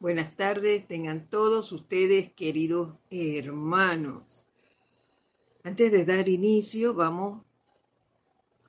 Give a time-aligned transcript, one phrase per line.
[0.00, 4.46] Buenas tardes, tengan todos ustedes, queridos hermanos.
[5.64, 7.44] Antes de dar inicio, vamos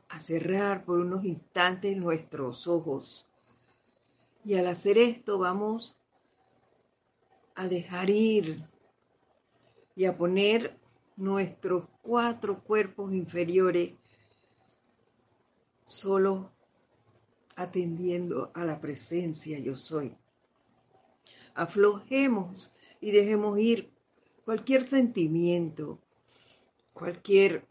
[0.08, 3.30] a cerrar por unos instantes nuestros ojos.
[4.44, 6.00] Y al hacer esto, vamos
[7.54, 8.66] a dejar ir
[9.96, 10.80] y a poner
[11.16, 13.94] nuestros cuatro cuerpos inferiores
[15.86, 16.52] solo
[17.56, 20.18] atendiendo a la presencia yo soy
[21.60, 22.72] aflojemos
[23.02, 23.92] y dejemos ir
[24.46, 26.00] cualquier sentimiento,
[26.94, 27.66] cualquier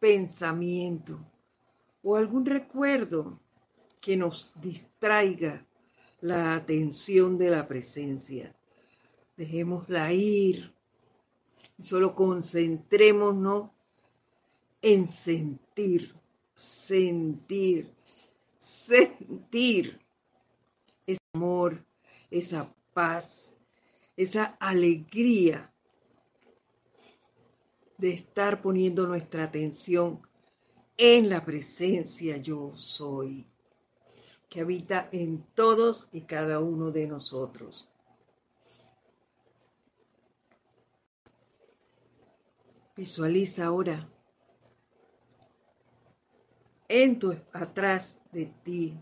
[0.00, 1.20] pensamiento
[2.02, 3.38] o algún recuerdo
[4.00, 5.66] que nos distraiga
[6.20, 8.56] la atención de la presencia.
[9.36, 10.72] Dejémosla ir
[11.76, 13.70] y solo concentrémonos
[14.80, 16.14] en sentir,
[16.54, 17.94] sentir,
[18.58, 20.00] sentir
[21.06, 21.84] ese amor,
[22.30, 23.56] esa paz,
[24.16, 25.72] esa alegría
[27.96, 30.20] de estar poniendo nuestra atención
[30.96, 33.46] en la presencia yo soy,
[34.48, 37.88] que habita en todos y cada uno de nosotros.
[42.96, 44.10] Visualiza ahora
[46.88, 49.00] en tu atrás de ti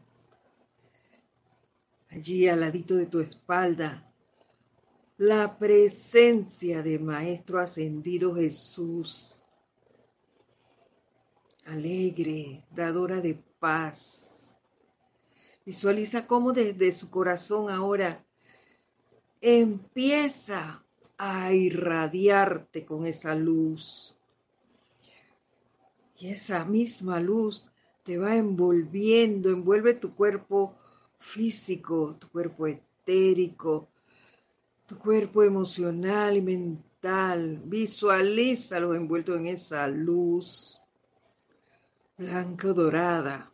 [2.17, 4.11] allí al ladito de tu espalda,
[5.19, 9.39] la presencia de Maestro Ascendido Jesús,
[11.67, 14.59] alegre, dadora de paz.
[15.67, 18.25] Visualiza cómo desde su corazón ahora
[19.43, 20.83] empieza
[21.19, 24.19] a irradiarte con esa luz.
[26.19, 27.71] Y esa misma luz
[28.05, 30.75] te va envolviendo, envuelve tu cuerpo
[31.19, 33.89] físico, tu cuerpo etérico,
[34.87, 37.61] tu cuerpo emocional y mental.
[37.65, 40.81] Visualízalo envuelto en esa luz
[42.17, 43.53] blanca dorada.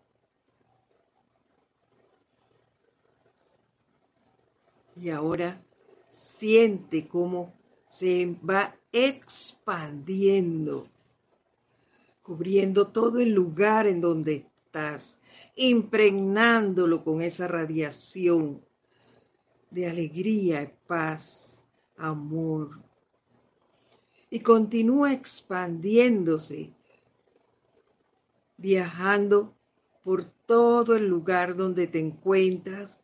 [4.97, 5.61] Y ahora
[6.09, 7.55] siente cómo
[7.89, 10.87] se va expandiendo,
[12.23, 14.52] cubriendo todo el lugar en donde
[15.57, 18.65] impregnándolo con esa radiación
[19.71, 21.67] de alegría, paz,
[21.97, 22.81] amor.
[24.31, 26.73] Y continúa expandiéndose,
[28.57, 29.55] viajando
[30.03, 33.01] por todo el lugar donde te encuentras,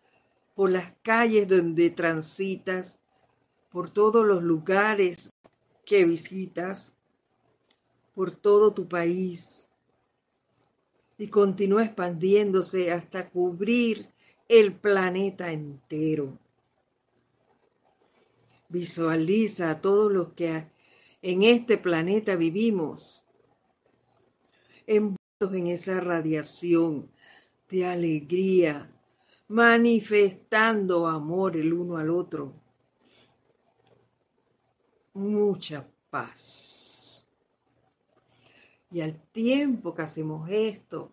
[0.55, 2.99] por las calles donde transitas,
[3.71, 5.33] por todos los lugares
[5.85, 6.97] que visitas,
[8.15, 9.68] por todo tu país,
[11.19, 14.09] y continúa expandiéndose hasta cubrir
[14.49, 16.39] el planeta entero.
[18.69, 20.69] Visualiza a todos los que
[21.21, 23.25] en este planeta vivimos,
[24.87, 27.11] envueltos en esa radiación
[27.69, 28.89] de alegría,
[29.49, 32.55] manifestando amor el uno al otro.
[35.15, 36.78] Mucha paz.
[38.91, 41.13] Y al tiempo que hacemos esto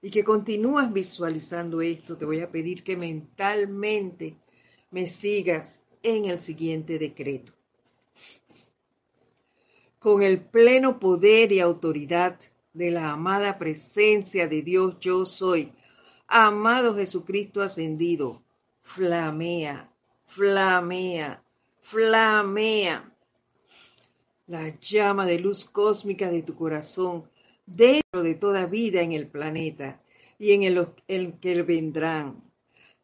[0.00, 4.36] y que continúas visualizando esto, te voy a pedir que mentalmente
[4.90, 7.52] me sigas en el siguiente decreto.
[9.98, 12.38] Con el pleno poder y autoridad
[12.72, 15.72] de la amada presencia de Dios yo soy,
[16.28, 18.42] amado Jesucristo ascendido,
[18.82, 19.92] flamea,
[20.26, 21.42] flamea,
[21.80, 23.12] flamea
[24.48, 27.28] la llama de luz cósmica de tu corazón
[27.66, 30.02] dentro de toda vida en el planeta
[30.38, 32.42] y en el, que vendrán.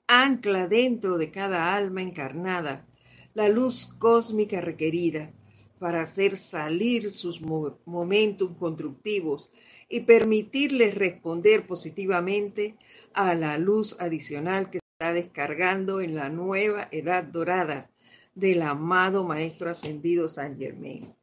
[0.07, 2.87] Ancla dentro de cada alma encarnada
[3.35, 5.35] la luz cósmica requerida
[5.79, 9.51] para hacer salir sus momentos constructivos
[9.91, 12.77] y permitirles responder positivamente
[13.13, 17.91] a la luz adicional que está descargando en la nueva edad dorada
[18.35, 21.15] del amado Maestro Ascendido San Germain.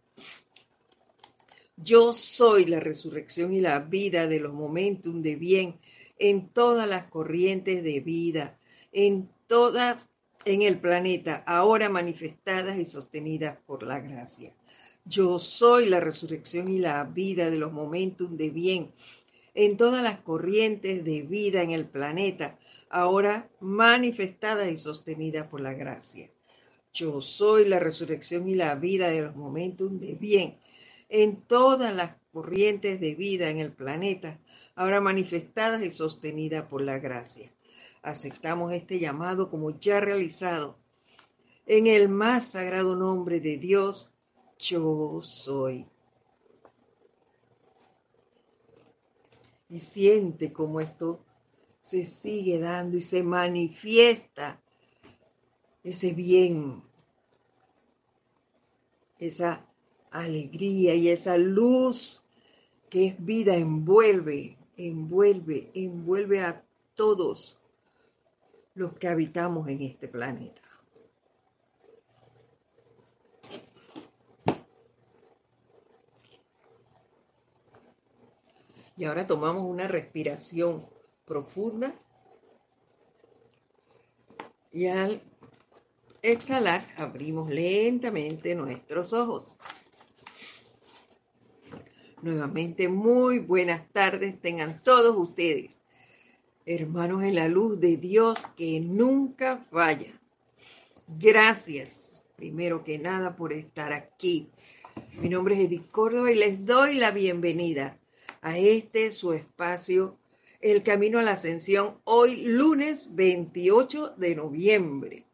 [1.84, 5.80] Yo soy la resurrección y la vida de los momentos de bien
[6.20, 8.60] en todas las corrientes de vida,
[8.92, 9.98] en todas
[10.46, 14.54] en el planeta, ahora manifestadas y sostenidas por la gracia.
[15.06, 18.92] Yo soy la resurrección y la vida de los momentos de bien
[19.54, 22.58] en todas las corrientes de vida en el planeta,
[22.90, 26.30] ahora manifestadas y sostenidas por la gracia.
[26.94, 30.61] Yo soy la resurrección y la vida de los momentos de bien
[31.14, 34.40] en todas las corrientes de vida en el planeta,
[34.76, 37.52] ahora manifestadas y sostenidas por la gracia.
[38.02, 40.78] Aceptamos este llamado como ya realizado
[41.66, 44.10] en el más sagrado nombre de Dios,
[44.58, 45.86] yo soy.
[49.68, 51.26] Y siente cómo esto
[51.82, 54.62] se sigue dando y se manifiesta
[55.84, 56.82] ese bien,
[59.20, 59.66] esa
[60.12, 62.22] alegría y esa luz
[62.90, 66.64] que es vida envuelve, envuelve, envuelve a
[66.94, 67.58] todos
[68.76, 70.62] los que habitamos en este planeta.
[78.98, 80.86] Y ahora tomamos una respiración
[81.26, 81.92] profunda.
[84.72, 85.24] Y al
[86.22, 89.58] exhalar, abrimos lentamente nuestros ojos.
[92.22, 95.82] Nuevamente, muy buenas tardes tengan todos ustedes,
[96.68, 100.14] hermanos en la luz de Dios que nunca falla.
[101.08, 104.52] Gracias, primero que nada, por estar aquí.
[105.20, 107.98] Mi nombre es Edith Córdoba y les doy la bienvenida
[108.42, 110.16] a este su espacio,
[110.60, 115.26] El Camino a la Ascensión, hoy lunes 28 de noviembre.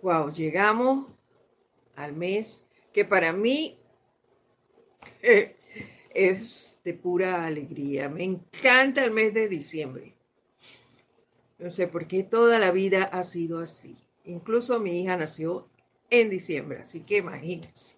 [0.00, 1.08] Wow, llegamos
[1.96, 3.79] al mes que para mí
[6.14, 8.08] es de pura alegría.
[8.08, 10.14] Me encanta el mes de diciembre.
[11.58, 13.96] No sé por qué toda la vida ha sido así.
[14.24, 15.68] Incluso mi hija nació
[16.08, 17.96] en diciembre, así que imagínense.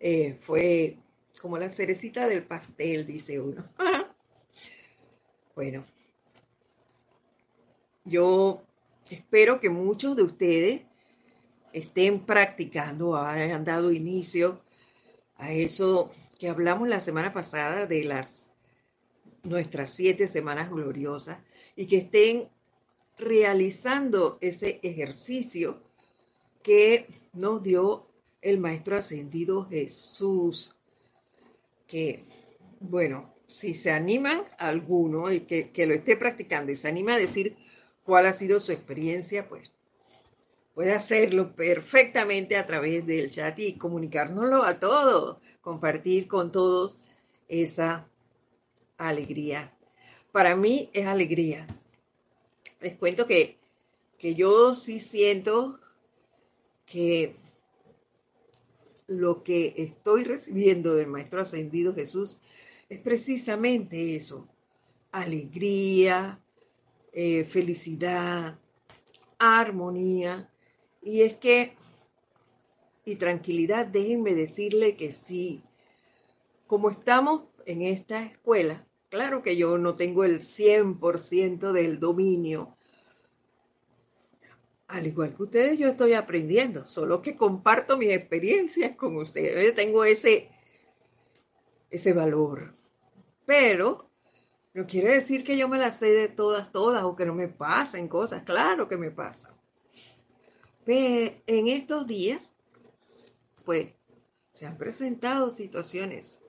[0.00, 0.96] Eh, fue
[1.40, 3.64] como la cerecita del pastel, dice uno.
[5.54, 5.84] bueno,
[8.04, 8.62] yo
[9.10, 10.82] espero que muchos de ustedes
[11.72, 14.62] estén practicando, hayan dado inicio
[15.36, 18.52] a eso que hablamos la semana pasada de las
[19.42, 21.38] nuestras siete semanas gloriosas
[21.76, 22.48] y que estén
[23.18, 25.82] realizando ese ejercicio
[26.62, 28.06] que nos dio
[28.42, 30.76] el Maestro Ascendido Jesús
[31.86, 32.24] que,
[32.80, 37.56] bueno, si se animan alguno y que, lo esté practicando y se anima a decir
[38.02, 39.70] cuál ha sido su experiencia, pues
[40.74, 46.96] puede hacerlo perfectamente a través del chat y comunicárnoslo a todos, compartir con todos
[47.48, 48.08] esa
[48.98, 49.72] alegría.
[50.32, 51.66] Para mí es alegría.
[52.80, 53.56] Les cuento que,
[54.18, 55.78] que yo sí siento
[56.86, 57.36] que
[59.06, 62.38] lo que estoy recibiendo del Maestro Ascendido Jesús
[62.88, 64.48] es precisamente eso,
[65.12, 66.40] alegría,
[67.12, 68.58] eh, felicidad,
[69.38, 70.50] armonía.
[71.04, 71.76] Y es que,
[73.04, 75.62] y tranquilidad, déjenme decirle que sí,
[76.66, 82.74] como estamos en esta escuela, claro que yo no tengo el 100% del dominio
[84.94, 89.74] al igual que ustedes, yo estoy aprendiendo, solo que comparto mis experiencias con ustedes.
[89.74, 90.50] tengo ese,
[91.90, 92.74] ese valor.
[93.44, 94.08] Pero
[94.72, 97.48] no quiere decir que yo me las sé de todas, todas, o que no me
[97.48, 98.44] pasen cosas.
[98.44, 99.54] Claro que me pasan.
[100.84, 102.54] Pero en estos días,
[103.64, 103.88] pues,
[104.52, 106.40] se han presentado situaciones,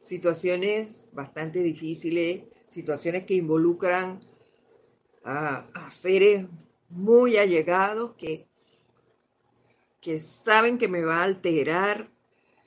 [0.00, 4.20] situaciones bastante difíciles, situaciones que involucran
[5.22, 6.46] a, a seres
[6.90, 8.46] muy allegados que,
[10.00, 12.10] que saben que me va a alterar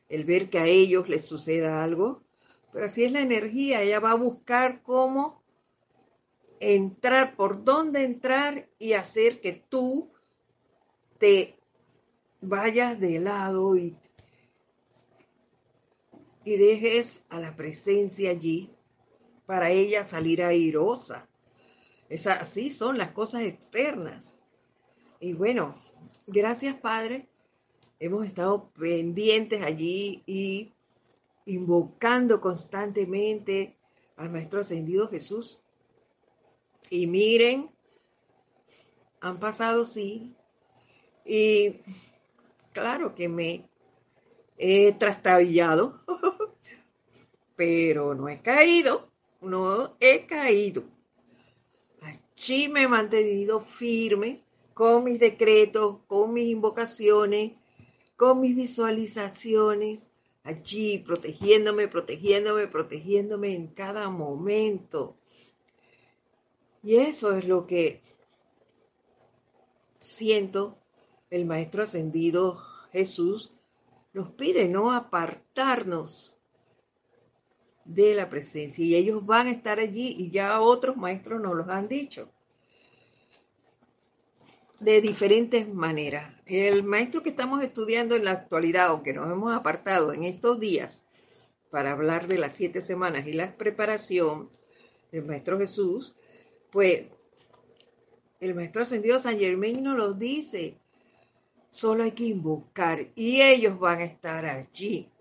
[0.10, 2.24] el ver que a ellos les suceda algo,
[2.72, 5.44] pero así es la energía, ella va a buscar cómo
[6.60, 10.12] entrar, por dónde entrar y hacer que tú
[11.20, 11.56] te
[12.42, 13.96] vayas de lado y,
[16.44, 18.72] y dejes a la presencia allí
[19.46, 21.28] para ella salir airosa.
[22.10, 24.38] Es así son las cosas externas.
[25.20, 25.76] Y bueno,
[26.28, 27.28] gracias Padre,
[28.00, 30.74] hemos estado pendientes allí y
[31.46, 33.78] invocando constantemente
[34.16, 35.60] al Maestro Ascendido Jesús.
[36.90, 37.70] Y miren,
[39.20, 40.37] han pasado, sí,
[41.28, 41.82] y
[42.72, 43.68] claro que me
[44.58, 46.02] he trastabillado,
[47.56, 50.84] pero no he caído, no he caído.
[52.02, 54.42] Allí me he mantenido firme
[54.74, 57.54] con mis decretos, con mis invocaciones,
[58.16, 60.12] con mis visualizaciones,
[60.44, 65.18] allí protegiéndome, protegiéndome, protegiéndome en cada momento.
[66.84, 68.02] Y eso es lo que
[70.00, 70.78] siento
[71.30, 72.58] el Maestro Ascendido
[72.92, 73.52] Jesús
[74.14, 76.38] nos pide, no apartarnos
[77.86, 81.70] de la presencia y ellos van a estar allí y ya otros maestros nos los
[81.70, 82.30] han dicho.
[84.80, 86.36] de diferentes maneras.
[86.46, 91.08] El maestro que estamos estudiando en la actualidad, aunque nos hemos apartado en estos días
[91.72, 94.50] para hablar de las siete semanas y la preparación
[95.12, 96.16] del maestro Jesús,
[96.72, 97.08] pues
[98.40, 100.78] el maestro ascendido San Germain nos dice.
[101.78, 105.12] Solo hay que invocar y ellos van a estar allí,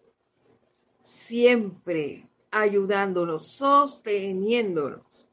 [1.03, 5.29] siempre ayudándonos, sosteniéndonos.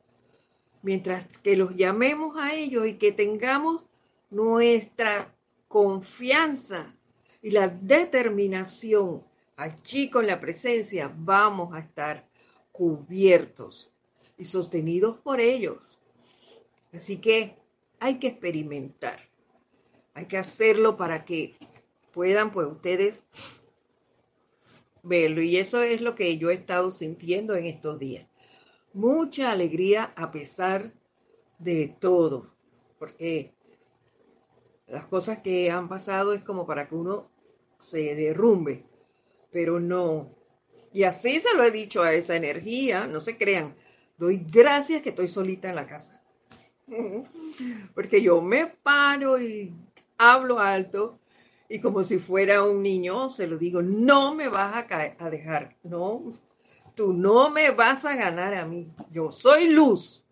[0.82, 3.84] Mientras que los llamemos a ellos y que tengamos
[4.32, 5.34] nuestra
[5.70, 6.94] confianza
[7.42, 9.24] y la determinación
[9.56, 12.28] allí con la presencia, vamos a estar
[12.74, 13.90] cubiertos
[14.38, 15.98] y sostenidos por ellos.
[16.92, 17.56] Así que
[18.02, 19.22] hay que experimentar,
[20.14, 21.56] hay que hacerlo para que
[22.14, 23.24] puedan pues ustedes
[25.02, 25.42] verlo.
[25.42, 28.28] Y eso es lo que yo he estado sintiendo en estos días.
[28.94, 30.94] Mucha alegría a pesar
[31.58, 32.54] de todo,
[33.00, 33.54] porque
[34.88, 37.30] las cosas que han pasado es como para que uno
[37.80, 38.86] se derrumbe,
[39.52, 40.36] pero no.
[40.94, 43.76] Y así se lo he dicho a esa energía, no se crean,
[44.18, 46.24] doy gracias que estoy solita en la casa.
[47.96, 49.74] Porque yo me paro y
[50.32, 51.20] hablo alto
[51.70, 55.76] y como si fuera un niño se lo digo, no me vas a, a dejar,
[55.84, 56.34] no,
[56.96, 60.24] tú no me vas a ganar a mí, yo soy luz.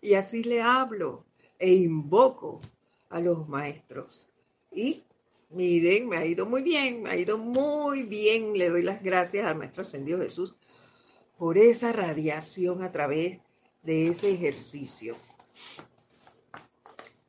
[0.00, 1.24] Y así le hablo
[1.58, 2.60] e invoco
[3.10, 4.28] a los maestros.
[4.72, 5.02] Y
[5.50, 8.56] miren, me ha ido muy bien, me ha ido muy bien.
[8.56, 10.54] Le doy las gracias al Maestro Ascendido Jesús
[11.36, 13.40] por esa radiación a través
[13.82, 15.16] de ese ejercicio.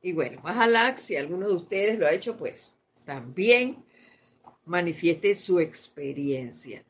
[0.02, 3.84] Y bueno, ojalá si alguno de ustedes lo ha hecho, pues también
[4.66, 6.86] manifieste su experiencia.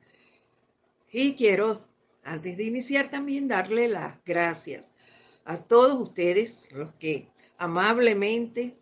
[1.12, 1.84] Y quiero,
[2.24, 4.94] antes de iniciar, también darle las gracias
[5.46, 8.76] a todos ustedes, los que amablemente,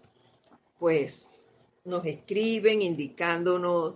[0.78, 1.32] pues,
[1.86, 3.96] nos escriben indicándonos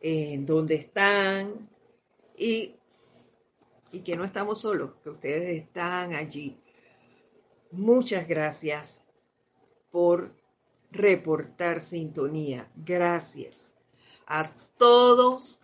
[0.00, 1.68] en eh, dónde están
[2.38, 2.76] y,
[3.92, 6.56] y que no estamos solos, que ustedes están allí.
[7.70, 9.03] Muchas gracias
[9.94, 10.34] por
[10.90, 12.68] reportar sintonía.
[12.74, 13.76] Gracias
[14.26, 15.60] a todos,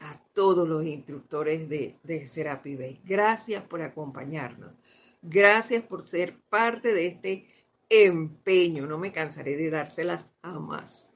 [0.00, 3.02] a todos los instructores de, de Serapi Bay.
[3.04, 4.72] Gracias por acompañarnos.
[5.20, 7.46] Gracias por ser parte de este
[7.90, 8.86] empeño.
[8.86, 11.12] No me cansaré de dárselas a más.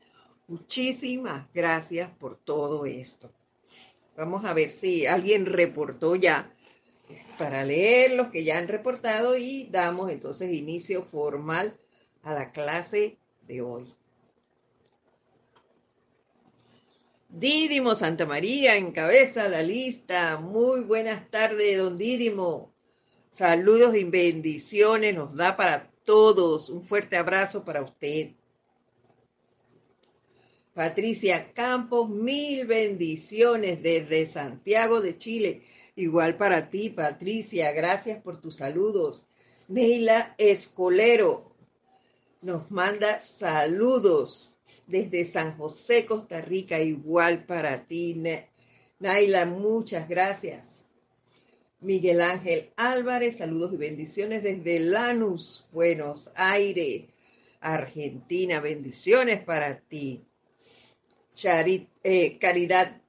[0.49, 3.33] Muchísimas gracias por todo esto.
[4.19, 6.55] Vamos a ver si alguien reportó ya
[7.39, 11.75] para leer los que ya han reportado y damos entonces inicio formal
[12.23, 13.95] a la clase de hoy.
[17.29, 20.39] Dídimo Santa María encabeza la lista.
[20.39, 22.73] Muy buenas tardes, don Dídimo.
[23.31, 26.71] Saludos y bendiciones nos da para todos.
[26.71, 28.31] Un fuerte abrazo para usted.
[30.73, 35.63] Patricia Campos, mil bendiciones desde Santiago de Chile.
[35.97, 37.73] Igual para ti, Patricia.
[37.73, 39.27] Gracias por tus saludos.
[39.69, 41.48] Neila Escolero,
[42.43, 44.55] nos manda saludos
[44.87, 48.23] desde San José, Costa Rica, igual para ti.
[49.01, 50.85] Naila, muchas gracias.
[51.81, 57.05] Miguel Ángel Álvarez, saludos y bendiciones desde Lanús, Buenos Aires,
[57.61, 58.61] Argentina.
[58.61, 60.25] Bendiciones para ti.
[61.35, 63.01] Charit, eh, caridad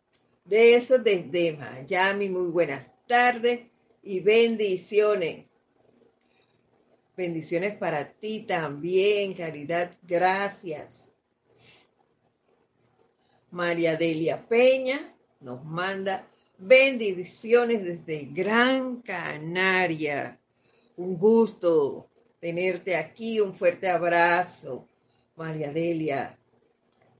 [0.45, 3.61] de eso desde Miami, muy buenas tardes
[4.03, 5.48] y bendiciones.
[7.19, 9.91] Bendiciones para ti también, Caridad.
[10.03, 11.09] Gracias.
[13.51, 16.25] María Delia Peña nos manda
[16.57, 20.39] bendiciones desde Gran Canaria.
[20.95, 22.07] Un gusto
[22.39, 23.41] tenerte aquí.
[23.41, 24.87] Un fuerte abrazo,
[25.35, 26.39] María Delia.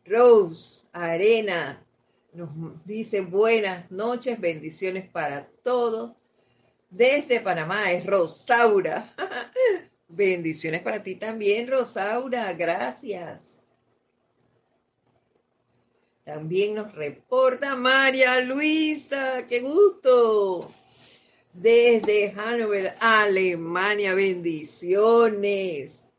[0.05, 1.85] Rose Arena
[2.31, 6.13] nos dice buenas noches, bendiciones para todos.
[6.89, 9.13] Desde Panamá es Rosaura.
[10.09, 12.51] Bendiciones para ti también, Rosaura.
[12.53, 13.67] Gracias.
[16.25, 19.45] También nos reporta María Luisa.
[19.47, 20.71] ¡Qué gusto!
[21.53, 24.15] Desde Hannover, Alemania.
[24.15, 26.09] Bendiciones.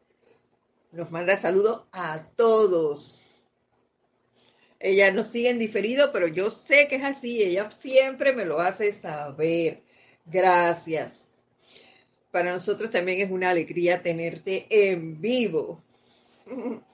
[0.92, 3.20] Nos manda saludos a todos.
[4.78, 7.42] Ella nos sigue en diferido, pero yo sé que es así.
[7.42, 9.82] Ella siempre me lo hace saber.
[10.26, 11.29] Gracias.
[12.30, 15.82] Para nosotros también es una alegría tenerte en vivo.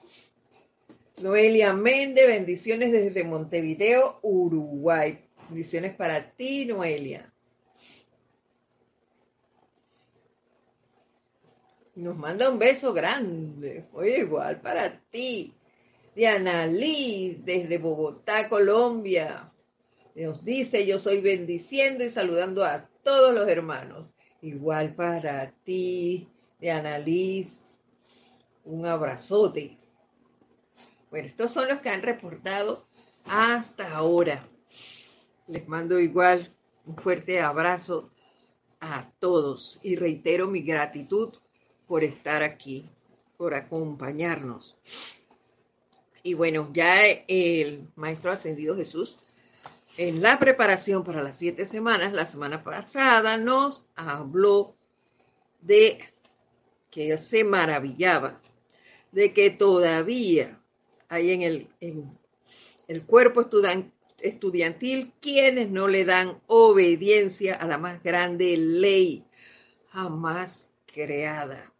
[1.21, 5.19] Noelia Méndez, bendiciones desde Montevideo, Uruguay.
[5.49, 7.33] Bendiciones para ti, Noelia.
[11.95, 13.85] Nos manda un beso grande.
[13.93, 15.53] Oye, igual para ti.
[16.15, 19.51] Diana Liz, desde Bogotá, Colombia.
[20.13, 24.13] Nos dice, yo soy bendiciendo y saludando a todos los hermanos.
[24.41, 26.27] Igual para ti,
[26.59, 27.69] Diana Liz.
[28.65, 29.77] Un abrazote.
[31.09, 32.85] Bueno, estos son los que han reportado
[33.25, 34.43] hasta ahora.
[35.47, 36.53] Les mando igual
[36.85, 38.11] un fuerte abrazo
[38.79, 41.33] a todos y reitero mi gratitud
[41.87, 42.89] por estar aquí,
[43.37, 44.77] por acompañarnos.
[46.23, 49.23] Y bueno, ya el Maestro Ascendido Jesús,
[49.97, 54.75] en la preparación para las siete semanas, la semana pasada nos habló
[55.61, 55.99] de
[56.91, 58.39] que se maravillaba
[59.11, 60.61] de que todavía
[61.09, 61.67] hay en el,
[62.87, 63.49] el cuerpo
[64.19, 69.25] estudiantil quienes no le dan obediencia a la más grande ley
[69.89, 71.73] jamás creada.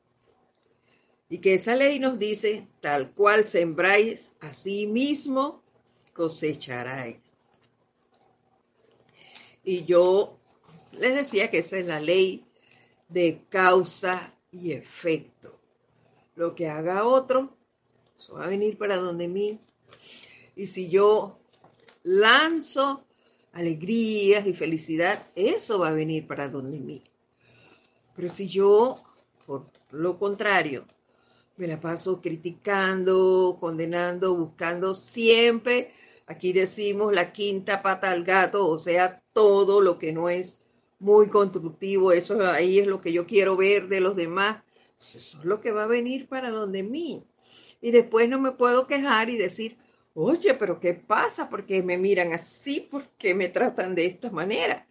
[1.30, 5.62] Y que esa ley nos dice, tal cual sembráis, así mismo
[6.14, 7.27] cosecharáis.
[9.68, 10.40] Y yo
[10.94, 12.46] les decía que esa es la ley
[13.10, 15.60] de causa y efecto.
[16.36, 17.54] Lo que haga otro,
[18.18, 19.60] eso va a venir para donde mí.
[20.56, 21.38] Y si yo
[22.04, 23.04] lanzo
[23.52, 27.04] alegrías y felicidad, eso va a venir para donde mí.
[28.16, 29.04] Pero si yo,
[29.46, 30.86] por lo contrario,
[31.58, 35.92] me la paso criticando, condenando, buscando siempre,
[36.28, 40.60] aquí decimos la quinta pata al gato, o sea, todo lo que no es
[41.00, 44.62] muy constructivo, eso ahí es lo que yo quiero ver de los demás,
[45.00, 47.24] eso es lo que va a venir para donde mí.
[47.82, 49.78] Y después no me puedo quejar y decir,
[50.14, 51.50] oye, pero ¿qué pasa?
[51.50, 52.82] ¿Por qué me miran así?
[52.82, 54.88] ¿Por qué me tratan de esta manera?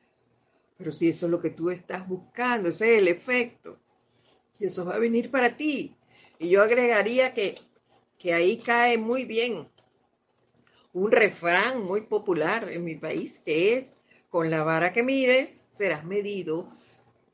[0.78, 3.78] Pero si eso es lo que tú estás buscando, ese es el efecto.
[4.58, 5.96] Y eso va a venir para ti.
[6.38, 7.56] Y yo agregaría que,
[8.18, 9.68] que ahí cae muy bien
[10.96, 13.96] un refrán muy popular en mi país que es,
[14.30, 16.66] con la vara que mides serás medido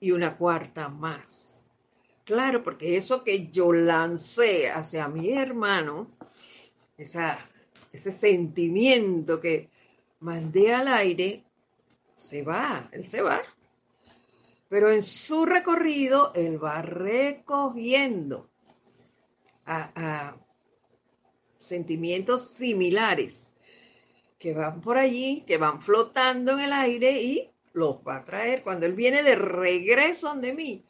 [0.01, 1.65] y una cuarta más.
[2.25, 6.11] Claro, porque eso que yo lancé hacia mi hermano,
[6.99, 7.39] esa,
[7.93, 9.69] ese sentimiento que
[10.19, 11.45] mandé al aire,
[12.17, 13.41] se va, él se va.
[14.69, 18.51] Pero en su recorrido, él va recogiendo
[19.67, 20.35] a,
[21.61, 23.52] sentimientos similares
[24.43, 28.65] que van por allí, que van flotando en el aire y los va a traer.
[28.65, 30.85] Cuando él viene de regreso de mí,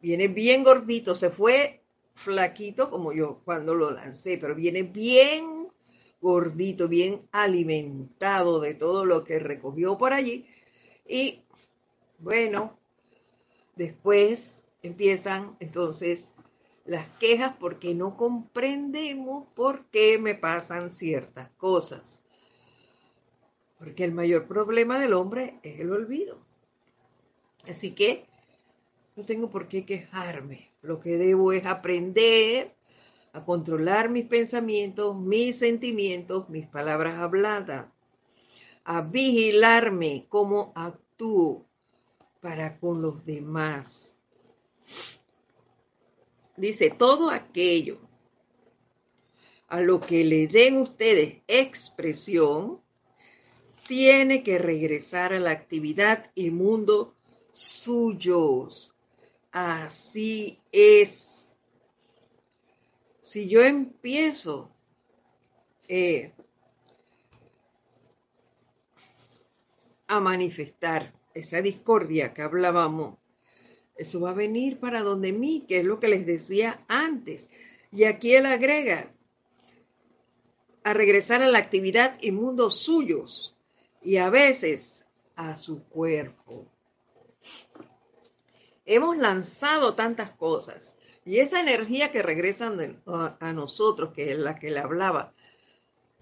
[0.00, 1.82] viene bien gordito, se fue
[2.14, 5.68] flaquito como yo cuando lo lancé, pero viene bien
[6.22, 10.46] gordito, bien alimentado de todo lo que recogió por allí.
[11.06, 11.42] Y
[12.18, 12.78] bueno,
[13.76, 16.32] después empiezan entonces
[16.86, 22.23] las quejas porque no comprendemos por qué me pasan ciertas cosas.
[23.84, 26.44] Porque el mayor problema del hombre es el olvido.
[27.68, 28.26] Así que
[29.14, 30.72] no tengo por qué quejarme.
[30.82, 32.74] Lo que debo es aprender
[33.32, 37.88] a controlar mis pensamientos, mis sentimientos, mis palabras habladas,
[38.84, 41.66] a vigilarme cómo actúo
[42.40, 44.14] para con los demás
[46.56, 47.98] dice, todo aquello
[49.68, 52.80] a lo que le den ustedes expresión,
[53.86, 57.14] tiene que regresar a la actividad y mundo
[57.52, 58.94] suyos.
[59.52, 61.56] Así es.
[63.22, 64.70] Si yo empiezo
[65.88, 66.32] eh,
[70.06, 73.18] a manifestar esa discordia que hablábamos
[73.96, 77.48] eso va a venir para donde mí, que es lo que les decía antes.
[77.92, 79.12] Y aquí él agrega
[80.82, 83.53] a regresar a la actividad y mundos suyos
[84.04, 86.70] y a veces a su cuerpo.
[88.84, 92.70] Hemos lanzado tantas cosas y esa energía que regresa
[93.40, 95.32] a nosotros, que es la que le hablaba,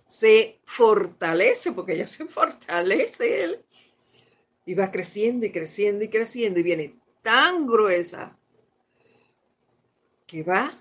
[0.07, 3.65] se fortalece, porque ya se fortalece él,
[4.65, 8.39] y va creciendo y creciendo y creciendo y viene tan gruesa
[10.27, 10.79] que va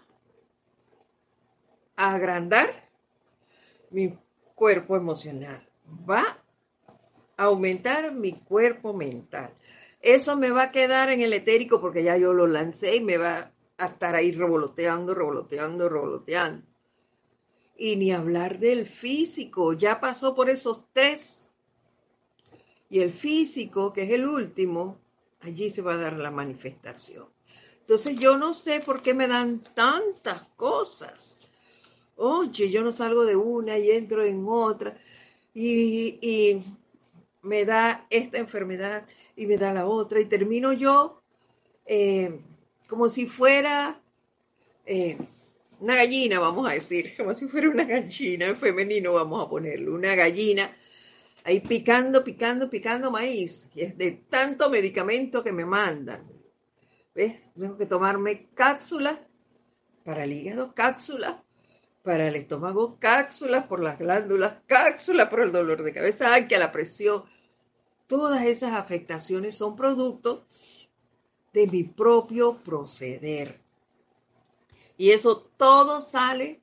[1.96, 2.90] a agrandar
[3.90, 4.16] mi
[4.54, 5.68] cuerpo emocional,
[6.08, 6.24] va
[7.44, 9.54] aumentar mi cuerpo mental.
[10.02, 13.18] Eso me va a quedar en el etérico porque ya yo lo lancé y me
[13.18, 16.66] va a estar ahí revoloteando, revoloteando, revoloteando.
[17.78, 21.50] Y ni hablar del físico, ya pasó por esos tres.
[22.90, 24.98] Y el físico, que es el último,
[25.42, 27.28] allí se va a dar la manifestación.
[27.82, 31.38] Entonces yo no sé por qué me dan tantas cosas.
[32.18, 34.96] Oye, yo no salgo de una y entro en otra
[35.54, 36.62] y,
[37.42, 41.22] me da esta enfermedad y me da la otra y termino yo
[41.86, 42.40] eh,
[42.88, 44.02] como si fuera
[44.86, 45.18] eh,
[45.80, 49.94] una gallina, vamos a decir, como si fuera una gallina, en femenino vamos a ponerlo,
[49.94, 50.76] una gallina
[51.44, 56.30] ahí picando, picando, picando maíz, y es de tanto medicamento que me mandan.
[57.16, 57.52] ¿Ves?
[57.60, 59.20] Tengo que tomarme cápsulas
[60.06, 61.38] para el hígado, cápsulas
[62.04, 66.72] para el estómago, cápsulas por las glándulas, cápsulas por el dolor de cabeza, que la
[66.72, 67.24] presión.
[68.08, 70.46] Todas esas afectaciones son producto
[71.54, 73.60] de mi propio proceder.
[74.98, 76.62] Y eso todo sale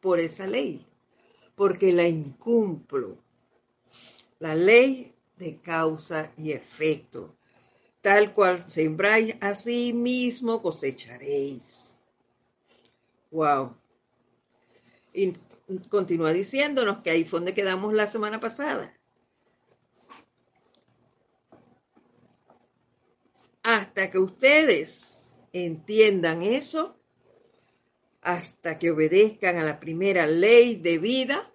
[0.00, 0.86] por esa ley,
[1.54, 3.18] porque la incumplo.
[4.38, 7.36] La ley de causa y efecto.
[8.00, 11.89] Tal cual sembráis, así mismo cosecharéis.
[13.30, 13.76] Wow.
[15.12, 15.32] Y
[15.88, 18.92] continúa diciéndonos que ahí fue donde quedamos la semana pasada.
[23.62, 26.96] Hasta que ustedes entiendan eso,
[28.22, 31.52] hasta que obedezcan a la primera ley de vida,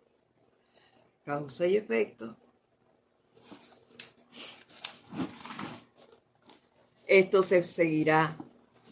[1.24, 2.38] causa y efecto,
[7.08, 8.38] esto se seguirá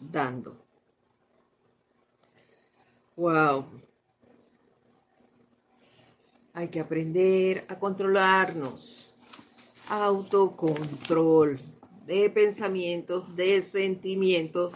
[0.00, 0.63] dando.
[3.16, 3.66] Wow.
[6.52, 9.14] Hay que aprender a controlarnos.
[9.88, 11.60] Autocontrol
[12.06, 14.72] de pensamientos, de sentimientos,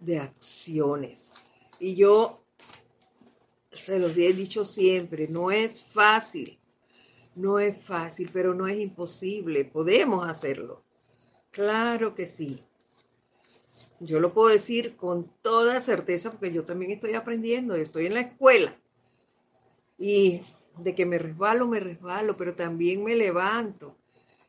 [0.00, 1.32] de acciones.
[1.78, 2.44] Y yo
[3.72, 6.58] se los he dicho siempre, no es fácil,
[7.34, 10.82] no es fácil, pero no es imposible, podemos hacerlo.
[11.50, 12.62] Claro que sí.
[14.00, 18.20] Yo lo puedo decir con toda certeza porque yo también estoy aprendiendo, estoy en la
[18.20, 18.76] escuela.
[19.98, 20.42] Y
[20.78, 23.96] de que me resbalo, me resbalo, pero también me levanto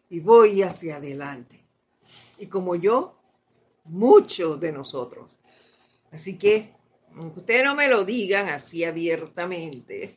[0.10, 1.60] y voy hacia adelante.
[2.38, 3.16] Y como yo,
[3.86, 5.40] muchos de nosotros.
[6.12, 6.72] Así que,
[7.16, 10.16] aunque ustedes no me lo digan así abiertamente,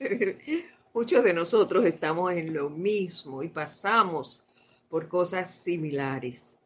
[0.95, 4.43] muchos de nosotros estamos en lo mismo y pasamos
[4.89, 6.59] por cosas similares.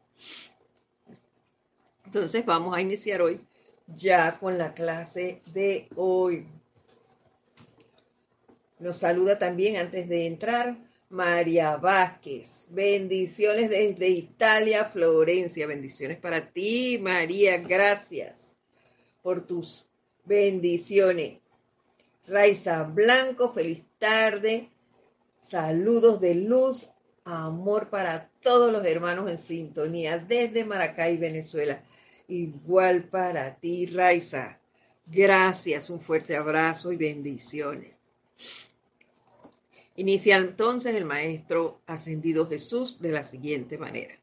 [2.13, 3.39] Entonces vamos a iniciar hoy
[3.87, 6.45] ya con la clase de hoy.
[8.77, 10.77] Nos saluda también antes de entrar
[11.09, 12.67] María Vázquez.
[12.69, 15.65] Bendiciones desde Italia, Florencia.
[15.65, 17.57] Bendiciones para ti, María.
[17.57, 18.57] Gracias
[19.23, 19.87] por tus
[20.23, 21.39] bendiciones.
[22.27, 24.69] Raiza Blanco, feliz tarde.
[25.41, 26.91] Saludos de luz,
[27.23, 31.83] amor para todos los hermanos en sintonía desde Maracay, Venezuela.
[32.27, 34.59] Igual para ti, Raiza.
[35.05, 37.97] Gracias, un fuerte abrazo y bendiciones.
[39.95, 44.17] Inicia entonces el Maestro Ascendido Jesús de la siguiente manera.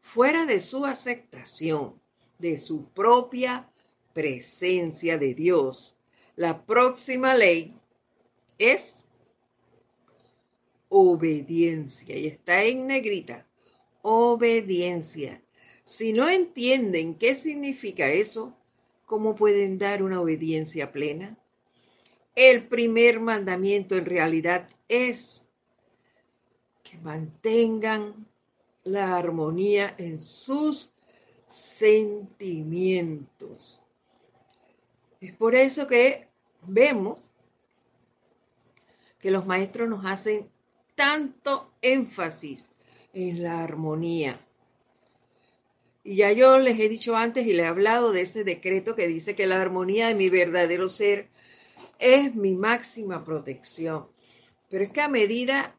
[0.00, 2.00] Fuera de su aceptación
[2.38, 3.70] de su propia
[4.14, 5.96] presencia de Dios,
[6.34, 7.76] la próxima ley
[8.58, 9.04] es
[10.88, 12.16] obediencia.
[12.16, 13.46] Y está en negrita.
[14.02, 15.42] Obediencia.
[15.88, 18.54] Si no entienden qué significa eso,
[19.06, 21.38] ¿cómo pueden dar una obediencia plena?
[22.34, 25.48] El primer mandamiento en realidad es
[26.82, 28.26] que mantengan
[28.84, 30.92] la armonía en sus
[31.46, 33.80] sentimientos.
[35.22, 36.28] Es por eso que
[36.66, 37.18] vemos
[39.18, 40.50] que los maestros nos hacen
[40.94, 42.68] tanto énfasis
[43.14, 44.38] en la armonía.
[46.08, 49.06] Y ya yo les he dicho antes y le he hablado de ese decreto que
[49.06, 51.28] dice que la armonía de mi verdadero ser
[51.98, 54.06] es mi máxima protección.
[54.70, 55.76] Pero es que a medida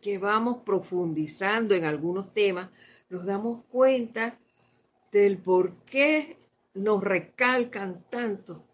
[0.00, 2.70] que vamos profundizando en algunos temas,
[3.08, 4.38] nos damos cuenta
[5.10, 6.36] del por qué
[6.74, 8.64] nos recalcan tanto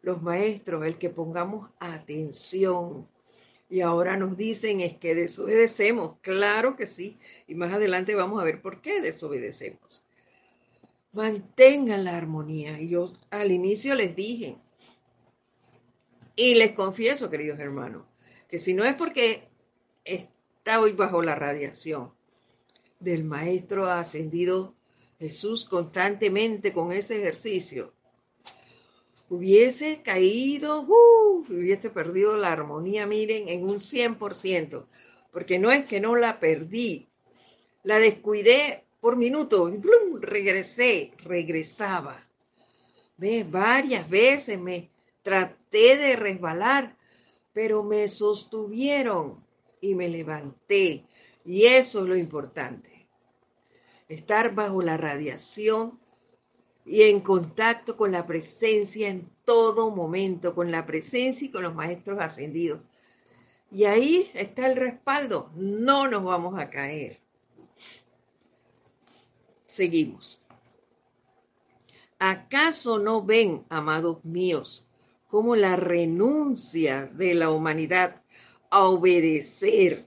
[0.00, 3.06] los maestros, el que pongamos atención.
[3.72, 6.18] Y ahora nos dicen es que desobedecemos.
[6.20, 7.16] Claro que sí.
[7.48, 10.04] Y más adelante vamos a ver por qué desobedecemos.
[11.12, 12.78] Mantengan la armonía.
[12.78, 14.58] Y yo al inicio les dije,
[16.36, 18.04] y les confieso, queridos hermanos,
[18.46, 19.48] que si no es porque
[20.04, 22.12] está hoy bajo la radiación
[23.00, 24.74] del Maestro ascendido
[25.18, 27.94] Jesús constantemente con ese ejercicio,
[29.32, 34.84] hubiese caído, uh, hubiese perdido la armonía, miren, en un 100%,
[35.32, 37.08] porque no es que no la perdí,
[37.82, 39.80] la descuidé por minuto, y
[40.20, 42.22] regresé, regresaba.
[43.16, 43.50] ¿Ves?
[43.50, 44.90] Varias veces me
[45.22, 46.94] traté de resbalar,
[47.54, 49.42] pero me sostuvieron
[49.80, 51.06] y me levanté.
[51.42, 53.08] Y eso es lo importante.
[54.10, 56.01] Estar bajo la radiación
[56.84, 61.74] y en contacto con la presencia en todo momento, con la presencia y con los
[61.74, 62.80] maestros ascendidos.
[63.70, 65.50] Y ahí está el respaldo.
[65.54, 67.20] No nos vamos a caer.
[69.66, 70.40] Seguimos.
[72.18, 74.86] ¿Acaso no ven, amados míos,
[75.28, 78.22] cómo la renuncia de la humanidad
[78.70, 80.06] a obedecer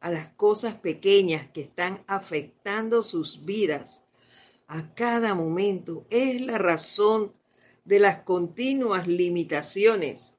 [0.00, 4.03] a las cosas pequeñas que están afectando sus vidas
[4.66, 7.32] a cada momento es la razón
[7.84, 10.38] de las continuas limitaciones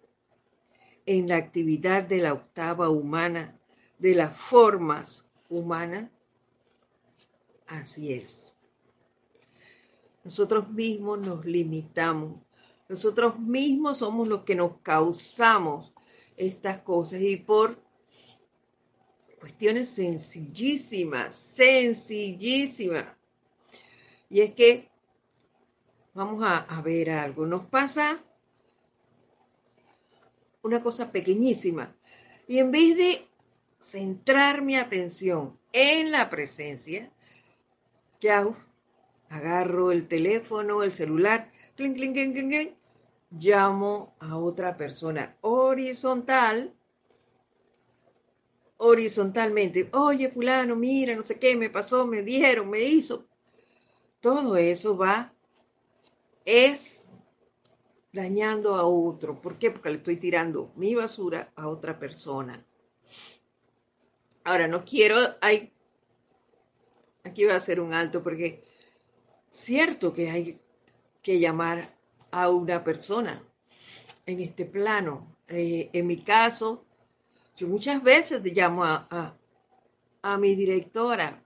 [1.05, 3.59] en la actividad de la octava humana,
[3.99, 6.09] de las formas humanas?
[7.67, 8.55] Así es.
[10.23, 12.41] Nosotros mismos nos limitamos.
[12.89, 15.93] Nosotros mismos somos los que nos causamos
[16.35, 17.79] estas cosas y por
[19.39, 23.07] cuestiones sencillísimas, sencillísimas.
[24.29, 24.89] Y es que,
[26.13, 28.23] vamos a, ver algo, nos pasa
[30.63, 31.95] una cosa pequeñísima.
[32.47, 33.27] Y en vez de
[33.79, 37.11] centrar mi atención en la presencia,
[38.19, 38.57] ¿qué hago?
[39.29, 42.73] Agarro el teléfono, el celular, clink, clink, clink, clink,
[43.31, 46.73] llamo a otra persona horizontal,
[48.77, 49.89] horizontalmente.
[49.93, 53.27] Oye, fulano, mira, no sé qué, me pasó, me dijeron, me hizo.
[54.25, 55.31] Todo eso va,
[56.45, 57.03] es
[58.11, 59.39] dañando a otro.
[59.39, 59.69] ¿Por qué?
[59.69, 62.65] Porque le estoy tirando mi basura a otra persona.
[64.43, 65.71] Ahora, no quiero, hay,
[67.23, 68.63] aquí voy a hacer un alto porque
[69.51, 70.59] cierto que hay
[71.21, 71.95] que llamar
[72.31, 73.43] a una persona
[74.25, 75.37] en este plano.
[75.49, 76.83] Eh, en mi caso,
[77.57, 79.37] yo muchas veces llamo a, a,
[80.23, 81.43] a mi directora.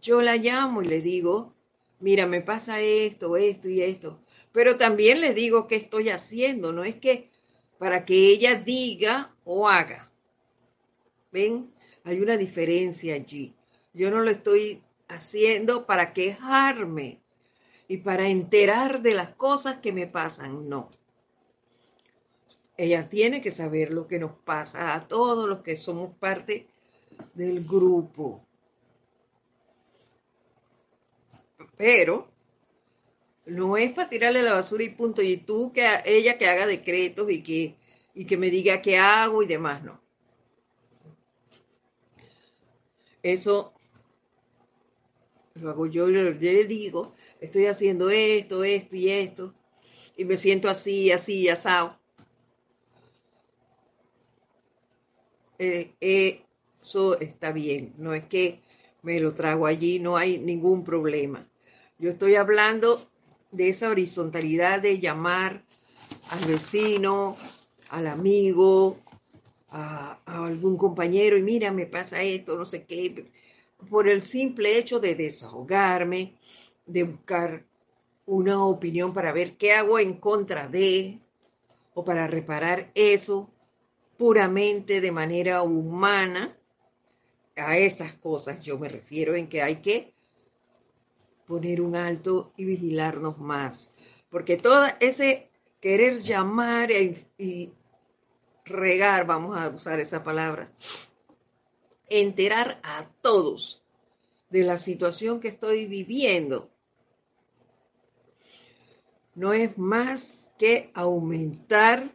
[0.00, 1.53] Yo la llamo y le digo,
[2.00, 4.20] mira, me pasa esto, esto y esto
[4.54, 7.28] pero también le digo qué estoy haciendo, no es que
[7.76, 10.12] para que ella diga o haga.
[11.32, 11.74] ¿Ven?
[12.04, 13.52] Hay una diferencia allí.
[13.94, 17.18] Yo no lo estoy haciendo para quejarme
[17.88, 20.88] y para enterar de las cosas que me pasan, no.
[22.76, 26.68] Ella tiene que saber lo que nos pasa a todos los que somos parte
[27.34, 28.43] del grupo.
[31.76, 32.28] Pero
[33.46, 35.22] no es para tirarle la basura y punto.
[35.22, 37.74] Y tú, que ella que haga decretos y que,
[38.14, 40.00] y que me diga qué hago y demás, no.
[43.22, 43.72] Eso
[45.54, 49.54] lo hago yo, yo le digo, estoy haciendo esto, esto y esto,
[50.16, 51.98] y me siento así, así, asado.
[55.58, 56.42] Eh,
[56.82, 58.60] eso está bien, no es que
[59.02, 61.48] me lo trago allí, no hay ningún problema.
[61.98, 63.06] Yo estoy hablando
[63.52, 65.62] de esa horizontalidad de llamar
[66.30, 67.36] al vecino,
[67.88, 68.98] al amigo,
[69.70, 73.30] a, algún compañero y mira, me pasa esto, no sé qué,
[73.88, 76.34] por el simple hecho de desahogarme,
[76.84, 77.64] de buscar
[78.26, 81.20] una opinión para ver qué hago en contra de
[81.94, 83.48] o para reparar eso
[84.18, 86.56] puramente de manera humana.
[87.56, 90.13] A esas cosas yo me refiero en que hay que
[91.46, 93.92] poner un alto y vigilarnos más.
[94.30, 97.72] Porque todo ese querer llamar y,
[98.64, 100.72] regar, vamos a usar esa palabra,
[102.08, 103.82] enterar a todos
[104.48, 106.70] de la situación que estoy viviendo,
[109.34, 112.10] no es más que aumentar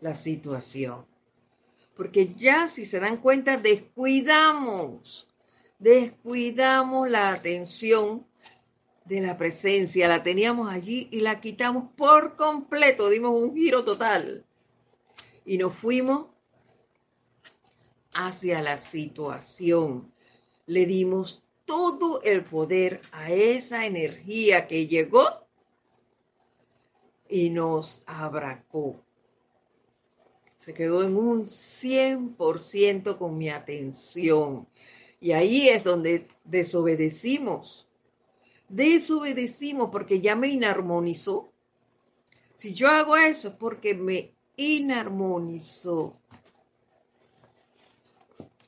[0.00, 1.06] la situación.
[1.96, 5.28] Porque ya si se dan cuenta, descuidamos
[5.82, 8.24] descuidamos la atención
[9.04, 14.46] de la presencia, la teníamos allí y la quitamos por completo, dimos un giro total
[15.44, 16.26] y nos fuimos
[18.14, 20.12] hacia la situación.
[20.66, 25.24] Le dimos todo el poder a esa energía que llegó
[27.28, 29.02] y nos abracó.
[30.58, 34.68] Se quedó en un 100% con mi atención.
[35.22, 37.88] Y ahí es donde desobedecimos.
[38.68, 41.52] Desobedecimos porque ya me inarmonizó.
[42.56, 46.18] Si yo hago eso es porque me inarmonizó.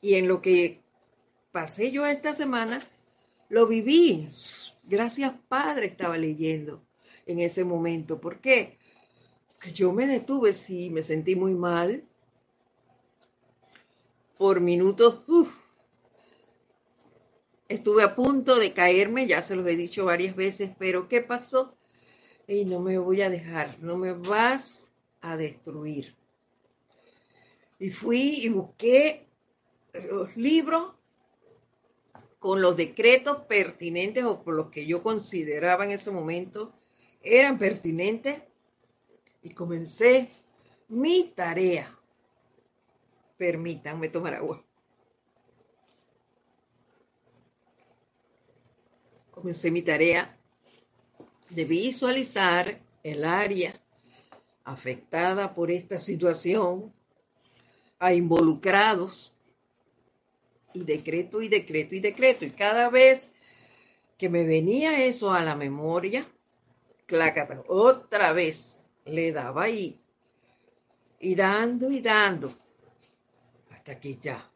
[0.01, 0.81] Y en lo que
[1.51, 2.81] pasé yo esta semana,
[3.49, 4.29] lo viví.
[4.85, 6.87] Gracias Padre estaba leyendo
[7.27, 8.21] en ese momento.
[8.21, 8.79] ¿Por qué?
[9.59, 12.05] Que yo me detuve, sí, me sentí muy mal.
[14.39, 15.25] Por minutos,
[17.69, 21.77] estuve a punto de caerme, ya se los he dicho varias veces, pero ¿qué pasó?
[22.47, 26.15] Y no me voy a dejar, no me vas a destruir.
[27.79, 29.27] Y fui y busqué
[29.93, 30.95] los libros
[32.39, 36.75] con los decretos pertinentes o por los que yo consideraba en ese momento
[37.23, 38.43] eran pertinentes
[39.43, 40.29] y comencé
[40.89, 41.91] mi tarea.
[43.37, 44.64] Permítanme tomar agua.
[49.45, 50.35] Comencé mi tarea
[51.51, 53.79] de visualizar el área
[54.65, 56.95] afectada por esta situación,
[57.99, 59.37] a involucrados,
[60.73, 62.47] y decreto y decreto y decreto.
[62.47, 63.35] Y cada vez
[64.17, 66.27] que me venía eso a la memoria,
[67.05, 70.01] clácata, otra vez le daba ahí.
[71.21, 72.51] Y dando y dando.
[73.71, 74.54] Hasta que ya.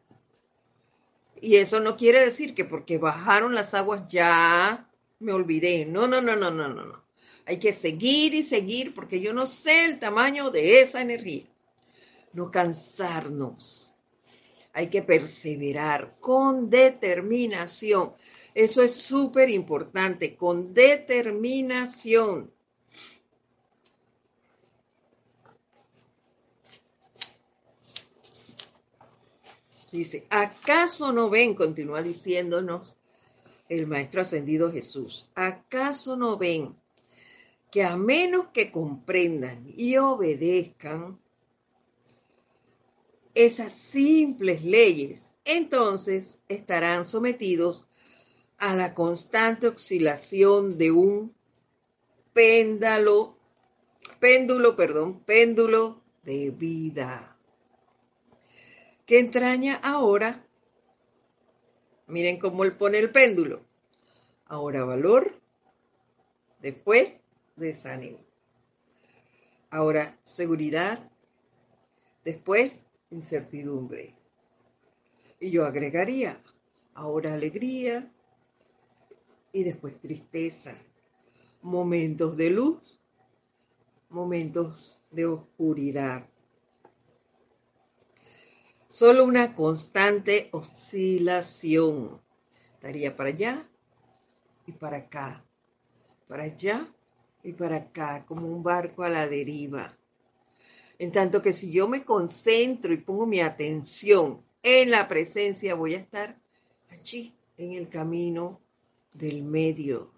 [1.41, 5.85] Y eso no quiere decir que porque bajaron las aguas ya me olvidé.
[5.85, 7.03] No, no, no, no, no, no, no.
[7.45, 11.45] Hay que seguir y seguir porque yo no sé el tamaño de esa energía.
[12.33, 13.93] No cansarnos.
[14.73, 18.13] Hay que perseverar con determinación.
[18.53, 22.51] Eso es súper importante, con determinación.
[29.91, 31.55] Dice, ¿acaso no ven?
[31.55, 32.95] Continúa diciéndonos
[33.69, 35.29] el Maestro Ascendido Jesús.
[35.35, 36.75] ¿Acaso no ven
[37.71, 41.19] que a menos que comprendan y obedezcan
[43.35, 47.85] esas simples leyes, entonces estarán sometidos
[48.57, 51.33] a la constante oscilación de un
[52.33, 53.37] péndulo,
[54.19, 57.28] péndulo, perdón, péndulo de vida,
[59.09, 60.45] que entraña ahora,
[62.05, 63.65] miren cómo él pone el péndulo,
[64.45, 65.33] ahora valor,
[66.61, 67.23] después
[67.55, 68.19] desánimo,
[69.71, 71.11] ahora seguridad,
[72.23, 74.13] después incertidumbre.
[75.39, 76.39] Y yo agregaría
[76.93, 78.13] ahora alegría,
[79.51, 80.75] y después tristeza,
[81.63, 83.01] momentos de luz,
[84.09, 86.29] momentos de oscuridad.
[88.89, 92.19] Solo una constante oscilación.
[92.73, 93.69] Estaría para allá
[94.65, 95.45] y para acá,
[96.27, 96.91] para allá
[97.43, 99.95] y para acá, como un barco a la deriva.
[100.97, 105.93] En tanto que si yo me concentro y pongo mi atención en la presencia, voy
[105.93, 106.37] a estar
[106.89, 108.59] allí, en el camino
[109.13, 110.11] del medio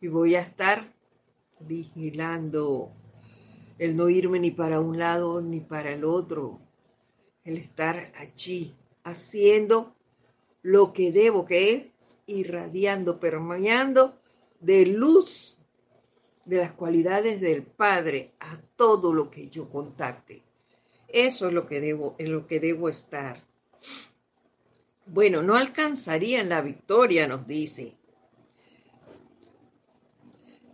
[0.00, 0.92] y voy a estar
[1.60, 2.92] vigilando
[3.78, 6.60] el no irme ni para un lado ni para el otro,
[7.44, 8.74] el estar allí
[9.04, 9.94] haciendo
[10.62, 14.16] lo que debo, que es irradiando, permeando
[14.60, 15.58] de luz
[16.44, 20.42] de las cualidades del Padre a todo lo que yo contacte.
[21.08, 23.36] Eso es lo que debo, en lo que debo estar.
[25.06, 27.96] Bueno, no alcanzarían la victoria, nos dice,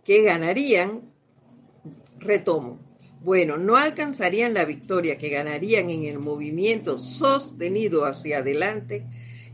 [0.03, 1.11] que ganarían,
[2.19, 2.79] retomo,
[3.21, 9.05] bueno, no alcanzarían la victoria que ganarían en el movimiento sostenido hacia adelante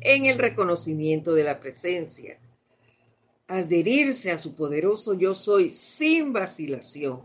[0.02, 2.38] en el reconocimiento de la presencia.
[3.48, 7.22] Adherirse a su poderoso yo soy sin vacilación.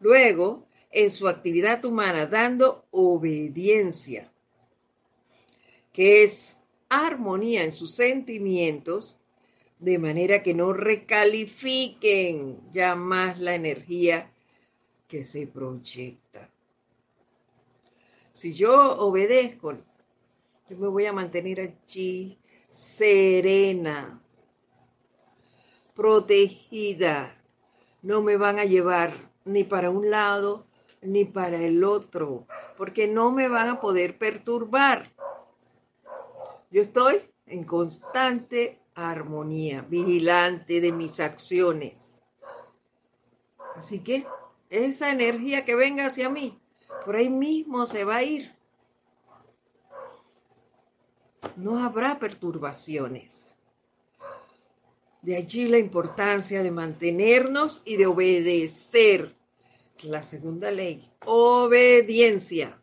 [0.00, 4.32] Luego, en su actividad humana, dando obediencia,
[5.92, 9.18] que es armonía en sus sentimientos,
[9.78, 14.31] de manera que no recalifiquen ya más la energía
[15.12, 16.48] que se proyecta.
[18.32, 19.74] Si yo obedezco,
[20.70, 22.38] yo me voy a mantener allí
[22.70, 24.22] serena,
[25.94, 27.38] protegida.
[28.00, 29.12] No me van a llevar
[29.44, 30.64] ni para un lado
[31.02, 32.46] ni para el otro,
[32.78, 35.12] porque no me van a poder perturbar.
[36.70, 42.22] Yo estoy en constante armonía, vigilante de mis acciones.
[43.76, 44.26] Así que
[44.72, 46.58] esa energía que venga hacia mí,
[47.04, 48.50] por ahí mismo se va a ir.
[51.56, 53.54] No habrá perturbaciones.
[55.20, 59.34] De allí la importancia de mantenernos y de obedecer.
[60.04, 62.76] La segunda ley, obediencia.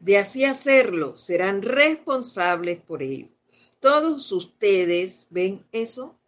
[0.00, 3.28] De así hacerlo, serán responsables por ello
[3.78, 6.18] Todos ustedes ven eso.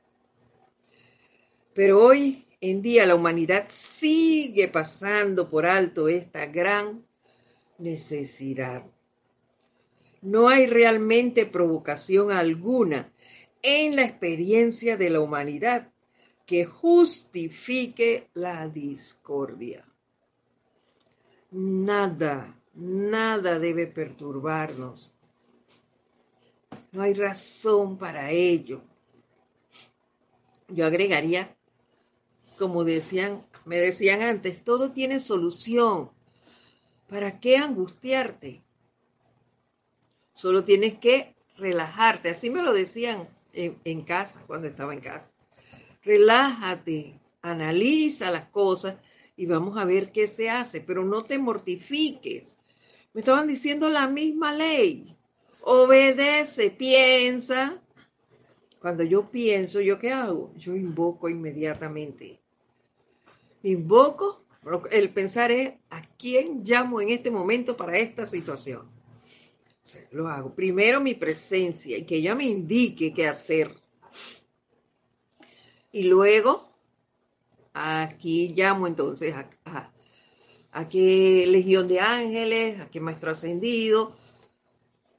[1.75, 7.05] Pero hoy en día la humanidad sigue pasando por alto esta gran
[7.77, 8.87] necesidad.
[10.23, 13.13] No hay realmente provocación alguna
[13.61, 15.93] en la experiencia de la humanidad
[16.47, 19.87] que justifique la discordia.
[21.51, 25.15] Nada, nada debe perturbarnos.
[26.93, 28.81] No hay razón para ello.
[30.69, 31.55] Yo agregaría,
[32.59, 36.11] como decían, me decían antes, todo tiene solución.
[37.09, 38.63] ¿Para qué angustiarte?
[40.33, 42.31] Solo tienes que relajarte.
[42.31, 45.33] Así me lo decían en, casa, cuando estaba en casa.
[46.03, 48.97] Relájate, analiza las cosas
[49.37, 52.59] y vamos a ver qué se hace, pero no te mortifiques.
[53.13, 55.17] Me estaban diciendo la misma ley.
[55.61, 57.81] Obedece, piensa.
[58.81, 60.53] Cuando yo pienso, ¿yo qué hago?
[60.57, 62.44] Yo invoco inmediatamente.
[63.65, 64.45] Invoco,
[64.91, 68.95] el pensar es, ¿a quién llamo en este momento para esta situación?
[70.11, 70.55] lo hago.
[70.55, 73.75] Primero mi presencia y que ella me indique qué hacer.
[75.93, 76.69] Y luego,
[77.73, 79.93] aquí llamo entonces a,
[80.73, 84.17] a, qué legión de ángeles, a qué maestro ascendido,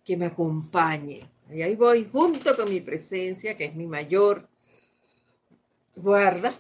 [0.03, 1.29] que me acompañe.
[1.51, 4.49] Y ahí voy junto con mi presencia, que es mi mayor
[5.95, 6.53] guarda.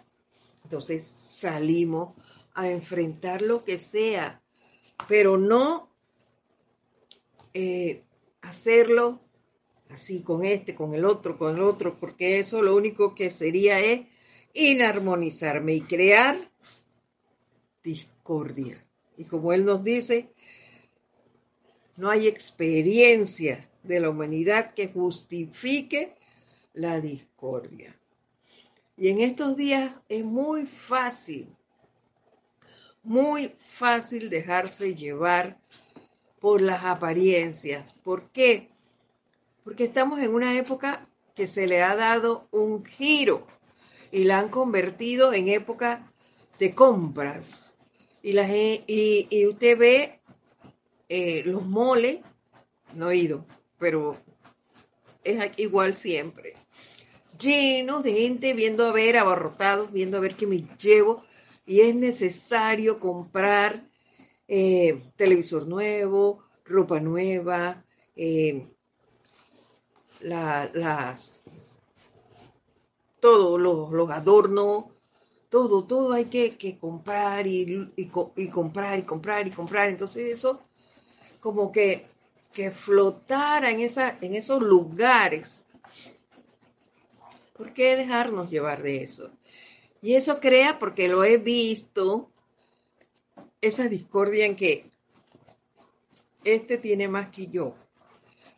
[0.63, 2.15] Entonces salimos
[2.53, 4.41] a enfrentar lo que sea,
[5.07, 5.89] pero no
[7.53, 8.03] eh,
[8.41, 9.19] hacerlo
[9.89, 13.79] así con este, con el otro, con el otro, porque eso lo único que sería
[13.79, 14.07] es
[14.53, 16.51] inarmonizarme y crear
[17.83, 18.83] discordia.
[19.17, 20.33] Y como él nos dice,
[21.97, 26.15] no hay experiencia de la humanidad que justifique
[26.73, 27.95] la discordia.
[28.97, 31.53] Y en estos días es muy fácil,
[33.03, 35.59] muy fácil dejarse llevar
[36.39, 37.93] por las apariencias.
[38.03, 38.69] ¿Por qué?
[39.63, 43.45] Porque estamos en una época que se le ha dado un giro
[44.11, 46.09] y la han convertido en época
[46.59, 47.75] de compras.
[48.21, 50.21] Y, la, y, usted ve
[51.09, 52.19] eh, los moles,
[52.93, 53.45] no he ido,
[53.77, 54.15] pero
[55.23, 56.53] es igual siempre,
[57.39, 61.23] llenos de gente viendo a ver, abarrotados, viendo a ver qué me llevo,
[61.65, 63.83] y es necesario comprar
[64.47, 67.83] eh, televisor nuevo, ropa nueva,
[68.15, 68.67] eh,
[70.21, 71.41] las,
[73.19, 74.85] todos los, adornos,
[75.49, 77.89] todo, todo hay que, comprar y,
[78.51, 79.89] comprar y comprar y comprar.
[79.89, 80.61] Entonces eso
[81.39, 82.05] como que,
[82.53, 85.64] que flotara en, esa, en esos lugares.
[87.57, 89.31] ¿Por qué dejarnos llevar de eso?
[90.01, 92.29] Y eso crea, porque lo he visto,
[93.61, 94.91] esa discordia en que
[96.43, 97.75] este tiene más que yo.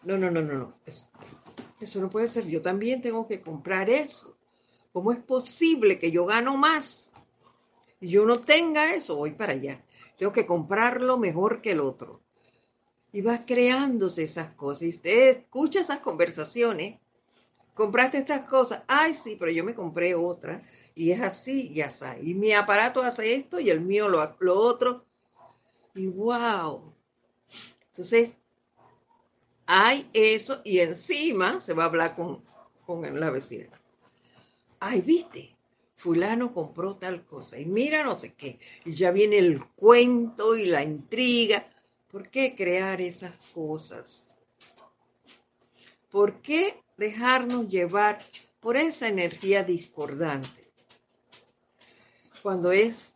[0.03, 0.73] No, no, no, no, no.
[1.79, 2.45] Eso, no puede ser.
[2.47, 4.35] Yo también tengo que comprar eso.
[4.91, 7.13] ¿Cómo es posible que yo gano más
[8.01, 9.15] y yo no tenga eso?
[9.15, 9.83] Voy para allá.
[10.17, 12.21] Tengo que comprarlo mejor que el otro.
[13.11, 14.83] Y va creándose esas cosas.
[14.83, 16.99] Y usted escucha esas conversaciones.
[17.77, 18.81] Compraste estas cosas.
[18.87, 20.63] Ay, sí, pero yo me compré otra
[20.95, 22.17] y es así, ya está.
[22.19, 25.05] Y mi aparato hace esto y el mío lo, lo otro.
[25.93, 26.91] Y wow.
[27.89, 28.39] Entonces,
[29.67, 32.43] hay eso y encima se va a hablar con,
[32.83, 33.79] con la vecina.
[34.79, 35.55] Ay, viste,
[35.97, 38.59] fulano compró tal cosa y mira no sé qué.
[38.85, 41.63] Y ya viene el cuento y la intriga.
[42.07, 44.27] ¿Por qué crear esas cosas?
[46.09, 48.19] ¿Por qué dejarnos llevar
[48.59, 50.67] por esa energía discordante?
[52.47, 53.13] cuando es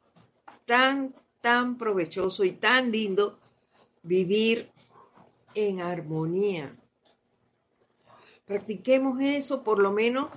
[0.66, 3.40] tan, tan provechoso y tan lindo
[4.04, 4.70] vivir
[5.56, 6.76] en armonía.
[8.46, 10.30] Practiquemos eso por lo menos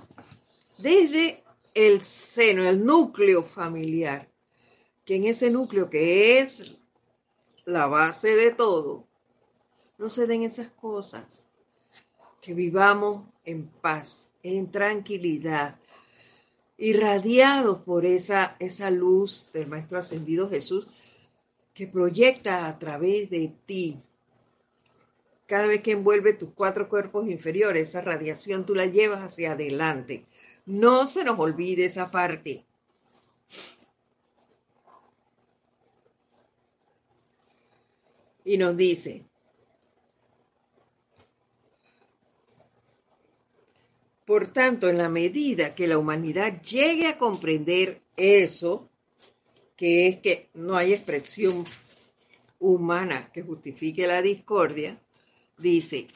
[0.77, 1.43] desde
[1.73, 4.29] el seno, el núcleo familiar,
[5.03, 6.63] que en ese núcleo que es
[7.65, 9.07] la base de todo,
[9.97, 11.49] no se den esas cosas,
[12.41, 15.79] que vivamos en paz, en tranquilidad,
[16.77, 20.87] irradiados por esa, esa luz del Maestro Ascendido Jesús
[21.73, 24.01] que proyecta a través de ti.
[25.45, 30.25] Cada vez que envuelve tus cuatro cuerpos inferiores, esa radiación tú la llevas hacia adelante.
[30.65, 32.65] No se nos olvide esa parte.
[38.43, 39.25] Y nos dice,
[44.51, 48.89] tanto, en la medida que la humanidad llegue a comprender eso,
[49.75, 51.63] que es que no hay expresión
[52.59, 54.99] humana que justifique la discordia,
[55.57, 56.07] dice,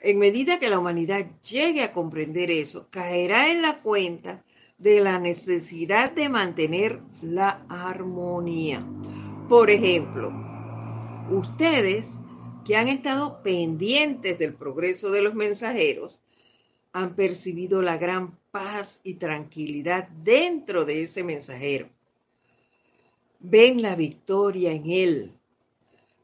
[0.00, 4.44] en medida que la humanidad llegue a comprender eso, caerá en la cuenta
[4.78, 8.84] de la necesidad de mantener la armonía.
[9.48, 10.32] Por ejemplo,
[11.30, 12.18] ustedes
[12.68, 16.20] que han estado pendientes del progreso de los mensajeros,
[16.92, 21.88] han percibido la gran paz y tranquilidad dentro de ese mensajero.
[23.40, 25.32] Ven la victoria en él.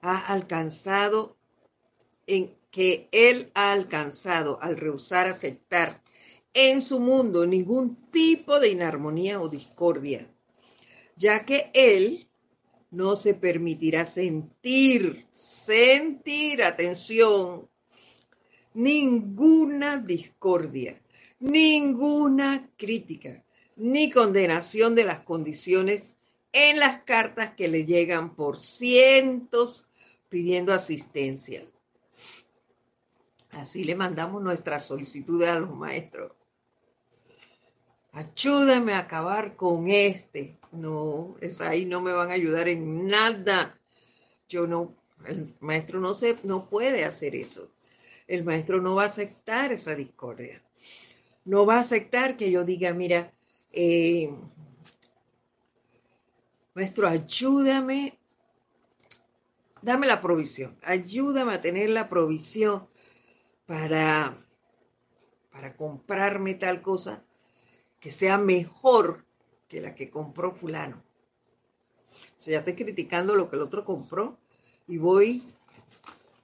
[0.03, 1.34] Ha alcanzado
[2.26, 6.03] en que él ha alcanzado al rehusar aceptar
[6.53, 10.28] en su mundo ningún tipo de inarmonía o discordia,
[11.16, 12.28] ya que él
[12.95, 17.68] no se permitirá sentir, sentir, atención,
[18.72, 21.01] ninguna discordia,
[21.40, 23.45] ninguna crítica,
[23.76, 26.16] ni condenación de las condiciones
[26.53, 29.88] en las cartas que le llegan por cientos
[30.28, 31.64] pidiendo asistencia.
[33.51, 36.32] Así le mandamos nuestras solicitudes a los maestros.
[38.15, 40.57] Ayúdame a acabar con este.
[40.71, 43.77] No, es ahí no me van a ayudar en nada.
[44.49, 44.95] Yo no,
[45.27, 47.73] el maestro no se, no puede hacer eso.
[48.29, 50.62] El maestro no va a aceptar esa discordia.
[51.45, 53.33] No va a aceptar que yo diga, mira,
[53.73, 54.31] eh,
[56.75, 58.17] maestro, ayúdame,
[59.83, 62.87] dame la provisión, ayúdame a tener la provisión
[63.67, 64.39] para,
[65.51, 67.25] para comprarme tal cosa
[68.05, 69.24] que sea mejor
[69.66, 71.02] que la que compró fulano.
[72.12, 74.36] O sea, ya estoy criticando lo que el otro compró
[74.86, 75.42] y voy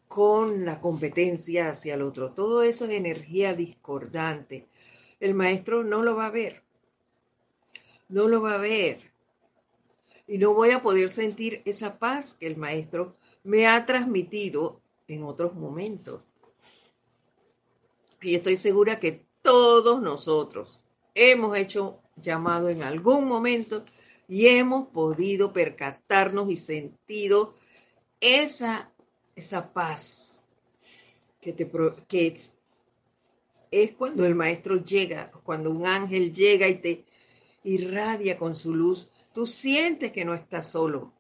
[0.09, 2.33] con la competencia hacia el otro.
[2.33, 4.69] Todo eso es energía discordante.
[5.21, 6.63] El maestro no lo va a ver.
[8.09, 9.13] No lo va a ver.
[10.27, 15.25] Y no voy a poder sentir esa paz que el maestro me ha transmitido en
[15.25, 16.35] otros momentos.
[18.23, 20.83] Y estoy segura que todos nosotros
[21.15, 23.85] hemos hecho llamado en algún momento
[24.29, 27.55] y hemos podido percatarnos y sentido
[28.21, 28.93] esa,
[29.35, 30.45] esa paz
[31.41, 31.71] que, te,
[32.07, 32.55] que es,
[33.71, 37.05] es cuando el maestro llega, cuando un ángel llega y te
[37.65, 41.13] irradia con su luz, tú sientes que no estás solo.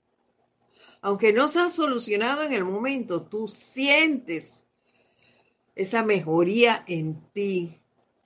[1.02, 4.64] Aunque no se ha solucionado en el momento, tú sientes
[5.74, 7.80] esa mejoría en ti,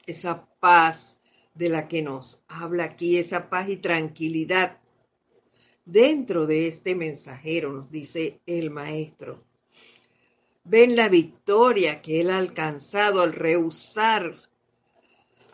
[0.07, 1.21] esa paz,
[1.55, 4.81] de la que nos habla aquí, esa paz y tranquilidad.
[5.85, 9.43] Dentro de este mensajero, nos dice el maestro,
[10.65, 14.35] ven la victoria que él ha alcanzado al rehusar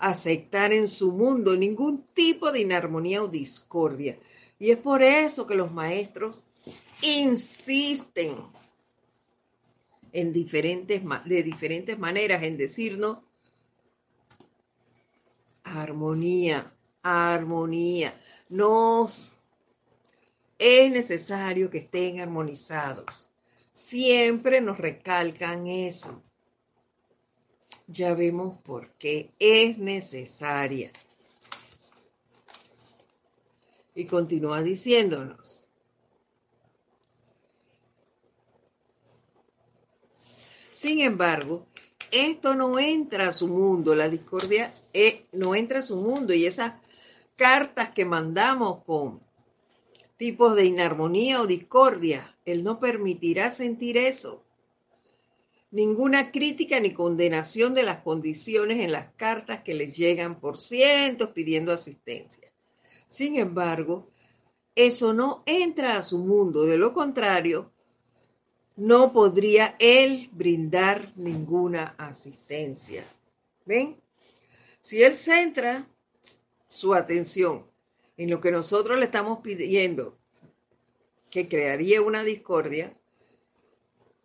[0.00, 4.18] aceptar en su mundo ningún tipo de inarmonía o discordia.
[4.58, 6.36] Y es por eso que los maestros
[7.02, 8.36] insisten
[10.12, 13.18] en diferentes, de diferentes maneras en decirnos
[15.82, 16.72] armonía,
[17.02, 18.12] armonía.
[18.48, 19.30] Nos
[20.60, 23.30] es necesario que estén armonizados.
[23.72, 26.22] Siempre nos recalcan eso.
[27.86, 30.92] Ya vemos por qué es necesaria.
[33.94, 35.66] Y continúa diciéndonos.
[40.72, 41.66] Sin embargo,
[42.10, 46.46] esto no entra a su mundo, la discordia eh, no entra a su mundo y
[46.46, 46.74] esas
[47.36, 49.20] cartas que mandamos con
[50.16, 54.44] tipos de inarmonía o discordia, él no permitirá sentir eso.
[55.70, 61.30] Ninguna crítica ni condenación de las condiciones en las cartas que les llegan por cientos
[61.30, 62.52] pidiendo asistencia.
[63.06, 64.10] Sin embargo,
[64.74, 67.72] eso no entra a su mundo, de lo contrario,
[68.76, 73.04] no podría él brindar ninguna asistencia.
[73.66, 73.96] ¿Ven?
[74.80, 75.86] Si él centra
[76.68, 77.66] su atención
[78.16, 80.16] en lo que nosotros le estamos pidiendo,
[81.30, 82.96] que crearía una discordia,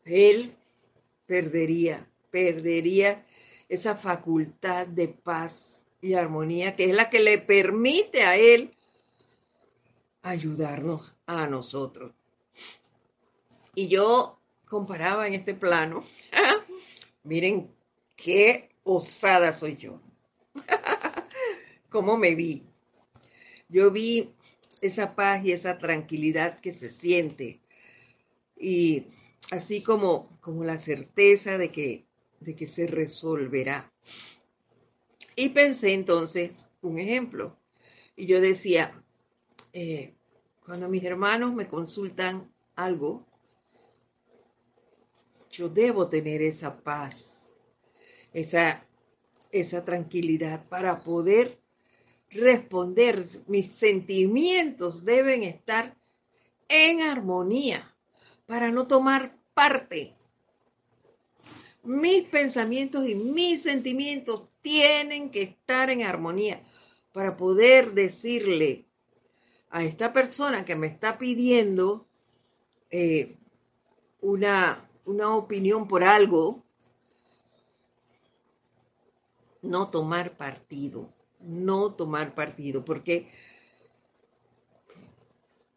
[0.05, 0.55] él
[1.25, 3.25] perdería, perdería
[3.69, 8.75] esa facultad de paz y armonía que es la que le permite a él
[10.21, 12.13] ayudarnos a nosotros.
[13.75, 16.03] Y yo comparaba en este plano.
[17.23, 17.71] Miren
[18.15, 20.01] qué osada soy yo.
[21.89, 22.63] Cómo me vi.
[23.69, 24.33] Yo vi
[24.81, 27.61] esa paz y esa tranquilidad que se siente.
[28.57, 29.07] Y
[29.51, 32.05] así como, como la certeza de que
[32.45, 33.91] de que se resolverá.
[35.35, 37.57] Y pensé entonces un ejemplo.
[38.15, 39.03] Y yo decía,
[39.73, 40.13] eh,
[40.65, 43.25] cuando mis hermanos me consultan algo,
[45.57, 47.51] yo debo tener esa paz,
[48.33, 48.85] esa,
[49.51, 51.59] esa tranquilidad para poder
[52.29, 53.25] responder.
[53.47, 55.95] Mis sentimientos deben estar
[56.67, 57.93] en armonía
[58.45, 60.13] para no tomar parte.
[61.83, 66.61] Mis pensamientos y mis sentimientos tienen que estar en armonía
[67.13, 68.85] para poder decirle
[69.69, 72.07] a esta persona que me está pidiendo
[72.89, 73.35] eh,
[74.21, 76.63] una, una opinión por algo,
[79.61, 83.29] no tomar partido, no tomar partido, porque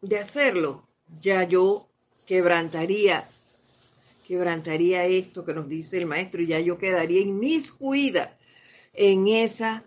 [0.01, 0.87] de hacerlo,
[1.19, 1.87] ya yo
[2.25, 3.27] quebrantaría,
[4.27, 8.37] quebrantaría esto que nos dice el maestro y ya yo quedaría inmiscuida
[8.93, 9.83] en esa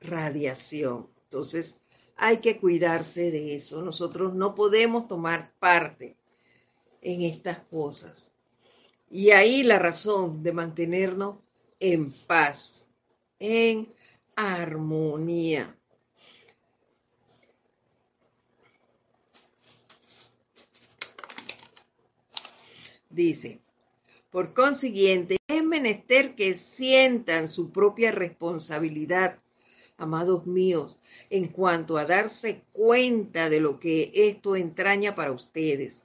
[0.00, 1.08] radiación.
[1.24, 1.80] Entonces,
[2.16, 3.82] hay que cuidarse de eso.
[3.82, 6.16] Nosotros no podemos tomar parte
[7.00, 8.30] en estas cosas.
[9.10, 11.36] Y ahí la razón de mantenernos
[11.80, 12.90] en paz,
[13.38, 13.88] en
[14.36, 15.74] armonía.
[23.08, 23.60] Dice,
[24.30, 29.40] por consiguiente, es menester que sientan su propia responsabilidad,
[29.96, 31.00] amados míos,
[31.30, 36.04] en cuanto a darse cuenta de lo que esto entraña para ustedes.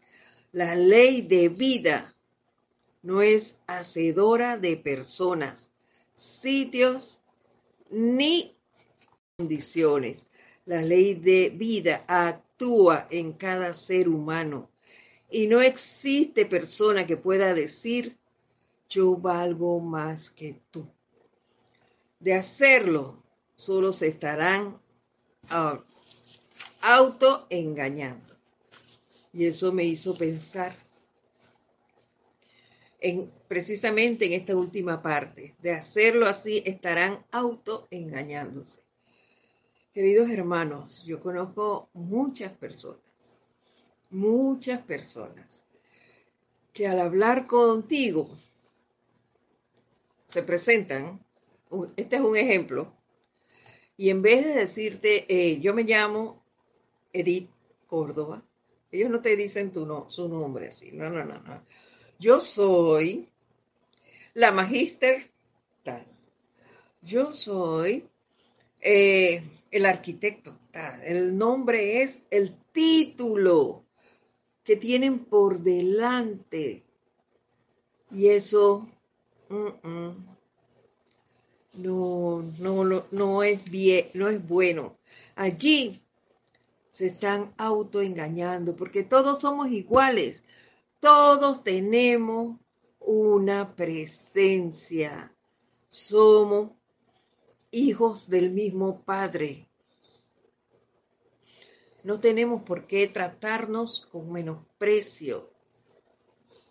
[0.53, 2.12] La ley de vida
[3.03, 5.71] no es hacedora de personas,
[6.15, 7.19] sitios
[7.89, 8.55] ni
[9.37, 10.25] condiciones.
[10.65, 14.69] La ley de vida actúa en cada ser humano
[15.29, 18.17] y no existe persona que pueda decir,
[18.89, 20.87] yo valgo más que tú.
[22.19, 23.21] De hacerlo,
[23.57, 24.79] solo se estarán
[25.51, 25.79] uh,
[26.81, 28.33] autoengañando.
[29.33, 30.82] Y eso me hizo pensar
[33.03, 35.55] en, precisamente en esta última parte.
[35.61, 38.81] De hacerlo así, estarán autoengañándose.
[39.93, 43.03] Queridos hermanos, yo conozco muchas personas
[44.13, 45.65] muchas personas
[46.71, 48.29] que al hablar contigo
[50.27, 51.19] se presentan,
[51.95, 52.93] este es un ejemplo,
[53.97, 56.43] y en vez de decirte, eh, yo me llamo
[57.11, 57.49] Edith
[57.87, 58.43] Córdoba,
[58.91, 61.65] ellos no te dicen tu no, su nombre así, no, no, no, no.
[62.23, 63.27] Yo soy
[64.33, 65.29] la magíster
[65.83, 66.05] tal.
[67.01, 68.07] Yo soy
[68.79, 70.57] eh, el arquitecto.
[71.03, 73.83] El nombre es el título
[74.63, 76.85] que tienen por delante.
[78.09, 78.87] Y eso
[81.73, 84.95] no, no, no, es bien, no es bueno.
[85.35, 86.01] Allí
[86.89, 90.45] se están autoengañando porque todos somos iguales.
[91.03, 92.61] Todos tenemos
[93.01, 95.35] una presencia.
[95.89, 96.71] Somos
[97.71, 99.67] hijos del mismo Padre.
[102.05, 105.45] No tenemos por qué tratarnos con menosprecio.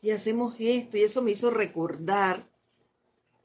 [0.00, 2.42] Y hacemos esto, y eso me hizo recordar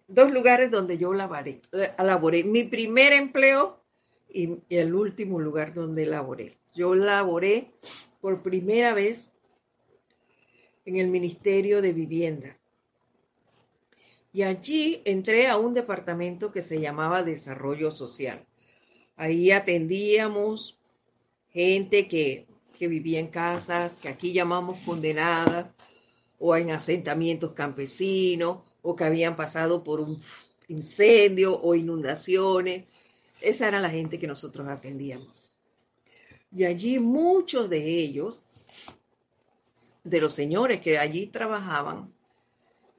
[0.08, 1.64] dos lugares donde yo laboré.
[1.98, 2.46] laboré.
[2.46, 3.84] Mi primer empleo
[4.30, 6.58] y, el último lugar donde laboré.
[6.74, 7.74] Yo laboré
[8.22, 9.34] por primera vez
[10.88, 12.58] en el Ministerio de Vivienda.
[14.32, 18.46] Y allí entré a un departamento que se llamaba Desarrollo Social.
[19.18, 20.80] Ahí atendíamos
[21.50, 22.48] gente que,
[22.80, 25.68] vivía en casas que aquí llamamos condenadas
[26.40, 30.18] o en asentamientos campesinos o que habían pasado por un
[30.70, 32.86] incendio o inundaciones.
[33.42, 35.34] Esa era la gente que nosotros atendíamos.
[36.50, 38.42] Y allí muchos de ellos,
[40.10, 42.14] de los señores que allí trabajaban,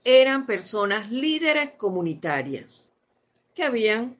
[0.04, 2.94] eran personas líderes comunitarias
[3.54, 4.18] que habían,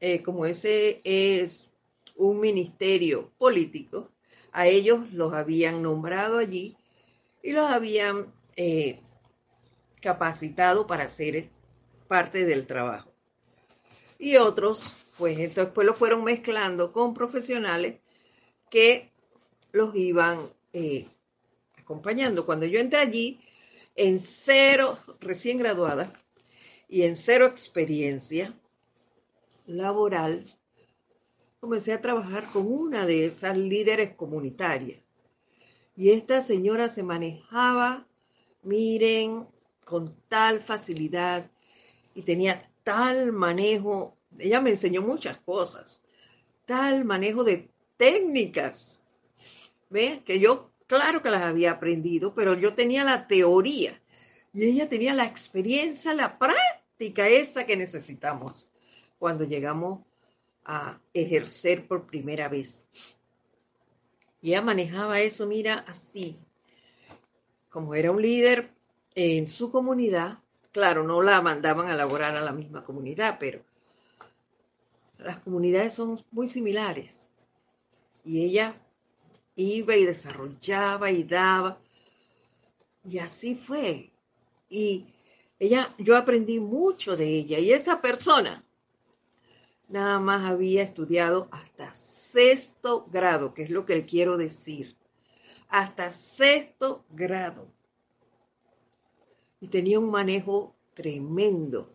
[0.00, 1.70] eh, como ese es
[2.16, 4.10] un ministerio político,
[4.52, 6.76] a ellos los habían nombrado allí
[7.42, 9.00] y los habían eh,
[10.00, 11.50] capacitado para hacer
[12.08, 13.12] parte del trabajo.
[14.18, 18.00] Y otros, pues después lo fueron mezclando con profesionales
[18.70, 19.12] que
[19.72, 21.06] los iban eh,
[21.88, 22.44] acompañando.
[22.44, 23.40] Cuando yo entré allí,
[23.96, 26.12] en cero, recién graduada,
[26.86, 28.54] y en cero experiencia
[29.66, 30.44] laboral,
[31.60, 35.00] comencé a trabajar con una de esas líderes comunitarias.
[35.96, 38.06] Y esta señora se manejaba,
[38.62, 39.46] miren,
[39.84, 41.50] con tal facilidad
[42.14, 46.02] y tenía tal manejo, ella me enseñó muchas cosas,
[46.66, 49.02] tal manejo de técnicas,
[49.88, 50.22] ¿ves?
[50.22, 54.00] Que yo, claro que las había aprendido, pero yo tenía la teoría
[54.52, 58.72] y ella tenía la experiencia, la práctica esa que necesitamos
[59.18, 60.00] cuando llegamos
[60.64, 62.88] a ejercer por primera vez.
[64.40, 66.36] Y ella manejaba eso, mira, así.
[67.70, 68.72] Como era un líder
[69.14, 70.38] en su comunidad,
[70.72, 73.62] claro, no la mandaban a laborar a la misma comunidad, pero
[75.18, 77.30] las comunidades son muy similares.
[78.24, 78.74] Y ella
[79.58, 81.80] iba y desarrollaba y daba.
[83.04, 84.12] Y así fue.
[84.70, 85.06] Y
[85.58, 87.58] ella, yo aprendí mucho de ella.
[87.58, 88.64] Y esa persona
[89.88, 94.96] nada más había estudiado hasta sexto grado, que es lo que le quiero decir.
[95.68, 97.66] Hasta sexto grado.
[99.60, 101.92] Y tenía un manejo tremendo,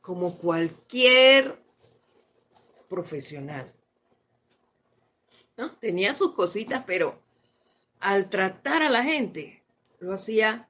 [0.00, 1.62] como cualquier
[2.88, 3.72] profesional.
[5.80, 7.20] Tenía sus cositas, pero
[8.00, 9.62] al tratar a la gente,
[9.98, 10.68] lo hacía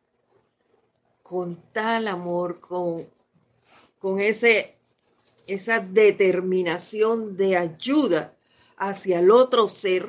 [1.22, 3.06] con tal amor, con,
[3.98, 4.78] con ese
[5.48, 8.36] esa determinación de ayuda
[8.76, 10.06] hacia el otro ser,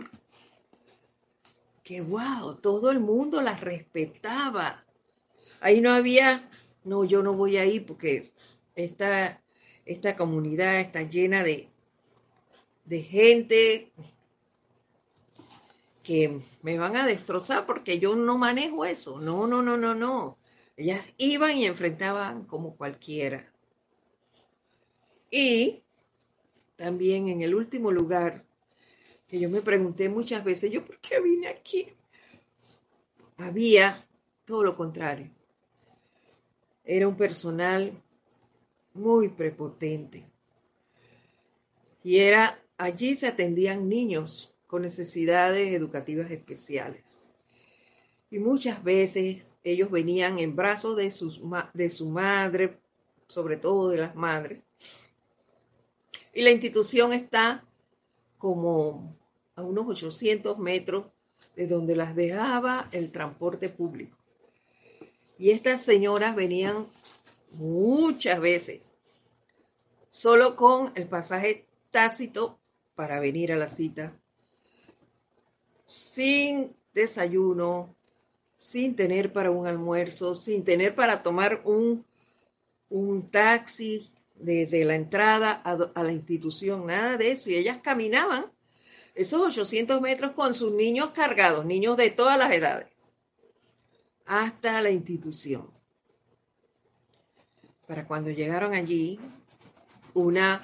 [1.83, 4.83] que wow, todo el mundo la respetaba.
[5.61, 6.47] Ahí no había,
[6.83, 8.31] no, yo no voy ahí porque
[8.75, 9.41] esta,
[9.85, 11.69] esta comunidad está llena de,
[12.83, 13.91] de gente
[16.09, 19.19] que me van a destrozar porque yo no manejo eso.
[19.19, 20.39] No, no, no, no, no.
[20.75, 23.53] Ellas iban y enfrentaban como cualquiera.
[25.29, 25.83] Y
[26.75, 28.43] también en el último lugar,
[29.27, 31.85] que yo me pregunté muchas veces, ¿yo por qué vine aquí?
[33.37, 34.03] Había
[34.45, 35.29] todo lo contrario.
[36.83, 37.93] Era un personal
[38.95, 40.25] muy prepotente.
[42.01, 47.33] Y era, allí se atendían niños con necesidades educativas especiales.
[48.29, 51.11] Y muchas veces ellos venían en brazos de,
[51.73, 52.77] de su madre,
[53.27, 54.61] sobre todo de las madres,
[56.33, 57.65] y la institución está
[58.37, 59.17] como
[59.55, 61.05] a unos 800 metros
[61.55, 64.15] de donde las dejaba el transporte público.
[65.39, 66.85] Y estas señoras venían
[67.53, 68.95] muchas veces
[70.11, 72.59] solo con el pasaje tácito
[72.95, 74.18] para venir a la cita,
[75.89, 77.95] sin desayuno,
[78.55, 82.05] sin tener para un almuerzo, sin tener para tomar un,
[82.89, 87.49] un taxi, desde la entrada a, la institución, nada de eso.
[87.49, 88.45] Y ellas caminaban
[89.15, 92.91] esos 800 metros con sus niños cargados, niños de todas las edades,
[94.27, 95.69] hasta la institución.
[97.87, 99.19] Para cuando llegaron allí,
[100.13, 100.63] una,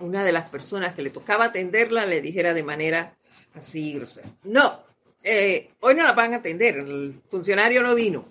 [0.00, 3.16] una de las personas que le tocaba atenderla le dijera de manera
[3.54, 4.00] así
[4.44, 4.80] no,
[5.22, 8.24] eh, hoy no la van a atender, el funcionario no vino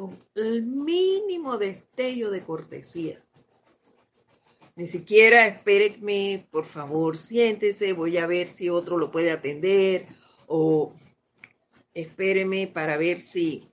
[0.00, 3.22] con el mínimo destello de cortesía.
[4.76, 10.06] Ni siquiera espérenme, por favor, siéntese, voy a ver si otro lo puede atender
[10.46, 10.94] o
[11.92, 13.68] espéreme para ver si,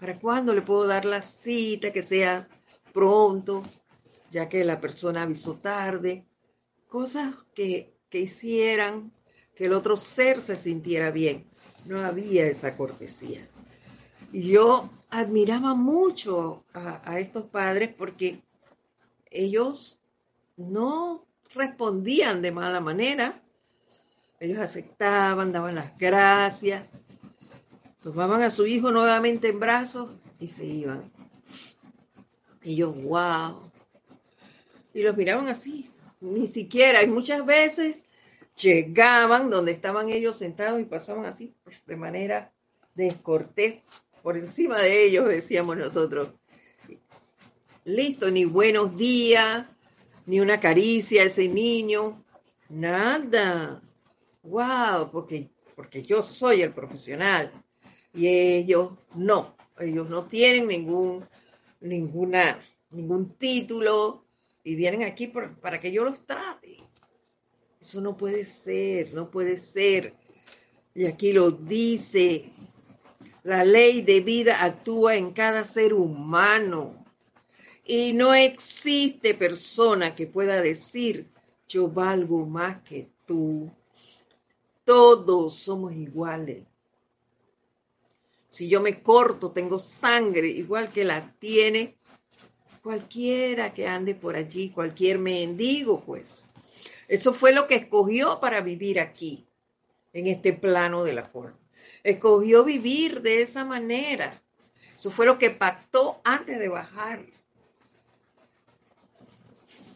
[0.00, 2.48] para cuándo le puedo dar la cita, que sea
[2.94, 3.62] pronto,
[4.30, 6.24] ya que la persona avisó tarde.
[6.88, 9.12] Cosas que, que hicieran
[9.54, 11.46] que el otro ser se sintiera bien.
[11.84, 13.46] No había esa cortesía.
[14.32, 18.42] Y yo admiraba mucho a, estos padres porque
[19.30, 20.00] ellos
[20.56, 23.42] no respondían de mala manera.
[24.40, 26.88] Ellos aceptaban, daban las gracias,
[28.02, 31.12] tomaban a su hijo nuevamente en brazos y se iban.
[32.62, 33.70] Y yo, wow.
[34.94, 35.88] Y los miraban así,
[36.20, 37.02] ni siquiera.
[37.02, 38.02] Y muchas veces
[38.56, 41.54] llegaban donde estaban ellos sentados y pasaban así
[41.86, 42.52] de manera
[42.94, 43.82] descortés
[44.22, 46.28] por encima de ellos, decíamos nosotros.
[47.84, 49.68] Listo, ni buenos días,
[50.26, 52.22] ni una caricia a ese niño,
[52.68, 53.82] nada.
[54.44, 57.50] Wow, porque, porque yo soy el profesional
[58.14, 61.24] y ellos no, ellos no tienen ningún,
[61.80, 62.58] ninguna,
[62.90, 64.24] ningún título
[64.62, 66.78] y vienen aquí para que yo los trate.
[67.82, 70.14] Eso no puede ser, no puede ser.
[70.94, 72.52] Y aquí lo dice,
[73.42, 77.04] la ley de vida actúa en cada ser humano
[77.84, 81.28] y no existe persona que pueda decir
[81.68, 83.68] yo valgo más que tú.
[84.84, 86.62] Todos somos iguales.
[88.48, 91.96] Si yo me corto, tengo sangre, igual que la tiene
[92.80, 96.46] cualquiera que ande por allí, cualquier mendigo, pues.
[97.12, 99.46] Eso fue lo que escogió para vivir aquí,
[100.14, 101.58] en este plano de la forma.
[102.02, 104.32] Escogió vivir de esa manera.
[104.96, 107.22] Eso fue lo que pactó antes de bajar.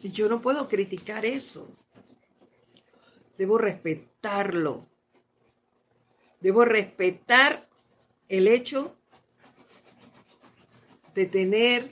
[0.03, 1.67] Y yo no puedo criticar eso.
[3.35, 4.85] Debo respetarlo.
[6.39, 7.67] Debo respetar
[8.29, 8.95] el hecho
[11.15, 11.89] de tener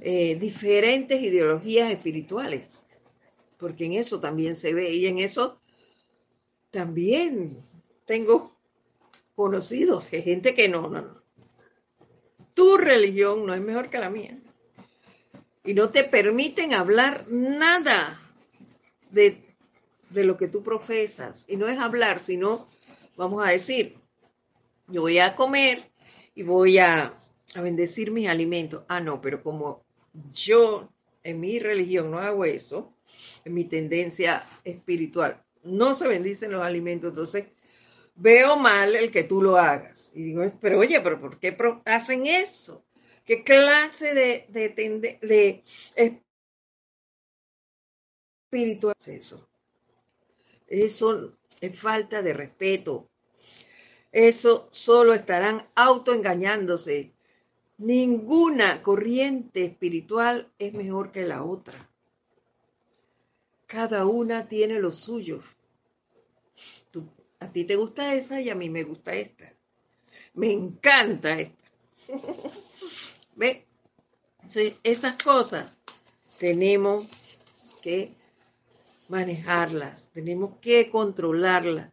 [0.00, 2.85] eh, diferentes ideologías espirituales,
[3.58, 5.60] porque en eso también se ve y en eso
[6.70, 7.56] también
[8.04, 8.56] tengo
[9.34, 11.22] conocidos, que gente que no, no, no.
[12.54, 14.34] Tu religión no es mejor que la mía.
[15.64, 18.18] Y no te permiten hablar nada
[19.10, 19.42] de,
[20.10, 21.44] de lo que tú profesas.
[21.48, 22.66] Y no es hablar, sino,
[23.16, 23.98] vamos a decir,
[24.88, 25.90] yo voy a comer
[26.34, 27.14] y voy a,
[27.54, 28.84] a bendecir mis alimentos.
[28.88, 29.84] Ah, no, pero como
[30.32, 30.88] yo
[31.22, 32.95] en mi religión no hago eso,
[33.44, 37.46] en mi tendencia espiritual, no se bendicen los alimentos, entonces
[38.14, 40.10] veo mal el que tú lo hagas.
[40.14, 42.84] Y digo, pero oye, pero ¿por qué hacen eso?
[43.24, 44.68] ¿Qué clase de, de,
[45.20, 45.64] de
[48.50, 49.48] espiritual es eso?
[50.68, 53.10] Eso es falta de respeto.
[54.12, 57.12] Eso solo estarán autoengañándose.
[57.78, 61.85] Ninguna corriente espiritual es mejor que la otra.
[63.66, 65.42] Cada una tiene lo suyo.
[67.40, 69.52] a ti te gusta esa y a mí me gusta esta.
[70.34, 71.70] Me encanta esta.
[73.36, 73.66] ¿Ve?
[74.84, 75.76] esas cosas
[76.38, 77.06] tenemos
[77.82, 78.14] que
[79.08, 81.92] manejarlas, tenemos que controlarlas,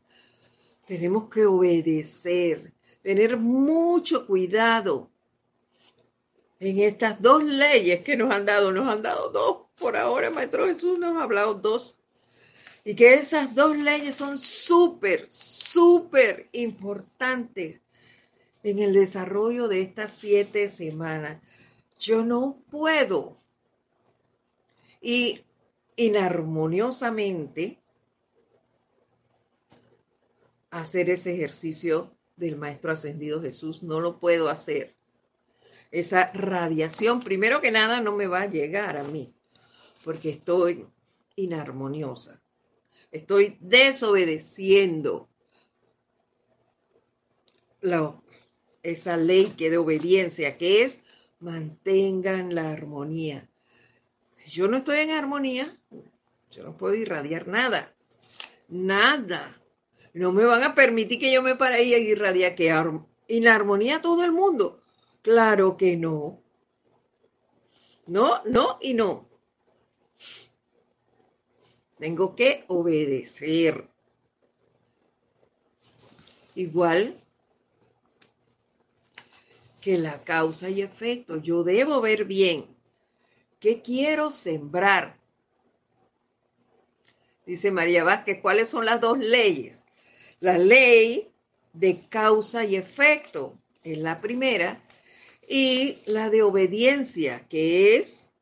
[0.86, 5.10] tenemos que obedecer, tener mucho cuidado
[6.60, 10.68] en estas dos leyes que nos han dado, nos han dado dos por ahora, Maestro
[10.68, 11.98] Jesús nos ha hablado dos,
[12.84, 17.82] y que esas dos leyes son súper, súper importantes
[18.64, 21.42] en el desarrollo de estas siete semanas.
[22.00, 23.38] Yo no puedo
[25.02, 25.42] y
[25.96, 27.78] inarmoniosamente
[30.72, 34.96] hacer ese ejercicio del Maestro Ascendido Jesús, no lo puedo hacer.
[35.92, 39.34] Esa radiación, primero que nada, no me va a llegar a mí,
[40.04, 40.86] porque estoy
[41.36, 42.42] inarmoniosa.
[43.12, 45.30] Estoy desobedeciendo
[48.82, 51.04] esa ley que de obediencia, que es
[51.40, 53.50] mantengan la armonía.
[54.30, 55.78] Si yo no estoy en armonía,
[56.52, 57.94] yo no puedo irradiar nada.
[58.70, 59.52] Nada.
[60.14, 62.74] No me van a permitir que yo me pare y irradiar que
[63.28, 64.82] inarmonía todo el mundo.
[65.22, 66.42] Claro que no.
[68.08, 69.33] No, no y no.
[72.04, 73.88] Tengo que obedecer.
[76.54, 77.18] Igual
[79.80, 81.38] que la causa y efecto.
[81.38, 82.66] Yo debo ver bien
[83.62, 85.18] qué quiero sembrar.
[87.46, 89.86] Dice María Vázquez, ¿cuáles son las dos leyes?
[90.42, 91.32] La ley
[91.72, 94.84] de causa y efecto es la primera
[95.48, 98.33] y la de obediencia, que es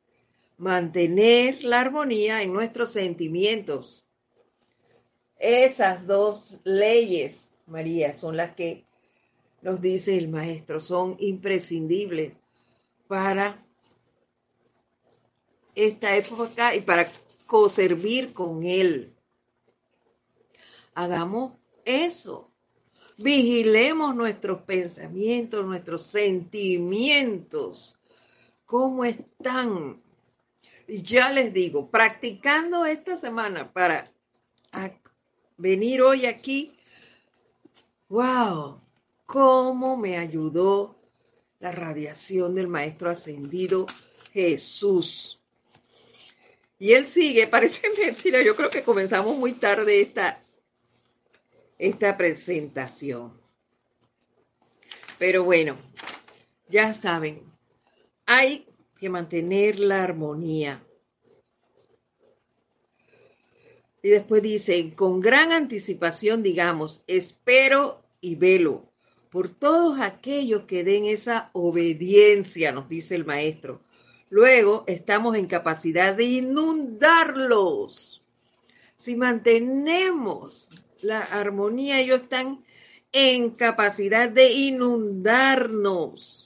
[0.62, 4.06] mantener la armonía en nuestros sentimientos.
[5.36, 8.86] Esas dos leyes, María, son las que
[9.60, 12.34] nos dice el maestro, son imprescindibles
[13.08, 13.60] para
[15.74, 17.10] esta época y para
[17.46, 19.12] co-servir con él.
[20.94, 21.54] Hagamos
[21.84, 22.52] eso.
[23.16, 27.98] Vigilemos nuestros pensamientos, nuestros sentimientos.
[28.64, 29.96] ¿Cómo están?
[31.00, 34.12] Ya les digo, practicando esta semana para
[35.56, 36.76] venir hoy aquí,
[38.08, 38.78] wow,
[39.24, 40.94] cómo me ayudó
[41.60, 43.86] la radiación del Maestro Ascendido
[44.34, 45.40] Jesús.
[46.78, 50.42] Y él sigue, parece mentira, yo creo que comenzamos muy tarde esta,
[51.78, 53.32] esta presentación.
[55.18, 55.78] Pero bueno,
[56.68, 57.40] ya saben,
[58.26, 58.66] hay
[59.02, 60.80] que mantener la armonía.
[64.00, 68.84] Y después dice, con gran anticipación, digamos, espero y velo
[69.28, 73.80] por todos aquellos que den esa obediencia, nos dice el maestro.
[74.30, 78.22] Luego estamos en capacidad de inundarlos.
[78.94, 80.68] Si mantenemos
[81.00, 82.64] la armonía, ellos están
[83.10, 86.41] en capacidad de inundarnos,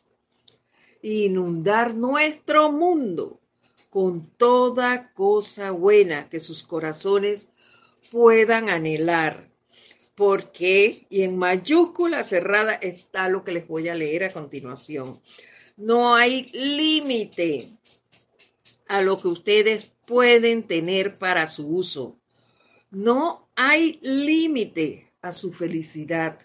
[1.14, 3.40] inundar nuestro mundo
[3.90, 7.52] con toda cosa buena que sus corazones
[8.10, 9.48] puedan anhelar.
[10.14, 15.20] Porque, y en mayúscula cerrada está lo que les voy a leer a continuación.
[15.76, 17.68] No hay límite
[18.88, 22.18] a lo que ustedes pueden tener para su uso.
[22.90, 26.38] No hay límite a su felicidad.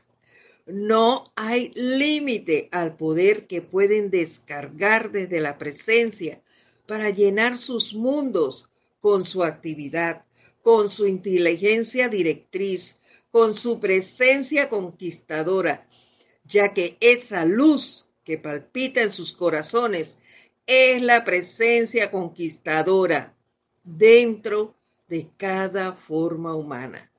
[0.72, 6.42] No hay límite al poder que pueden descargar desde la presencia
[6.88, 8.70] para llenar sus mundos
[9.02, 10.26] con su actividad,
[10.62, 13.00] con su inteligencia directriz,
[13.32, 15.88] con su presencia conquistadora,
[16.46, 20.20] ya que esa luz que palpita en sus corazones
[20.66, 23.36] es la presencia conquistadora
[23.84, 24.76] dentro
[25.08, 27.11] de cada forma humana.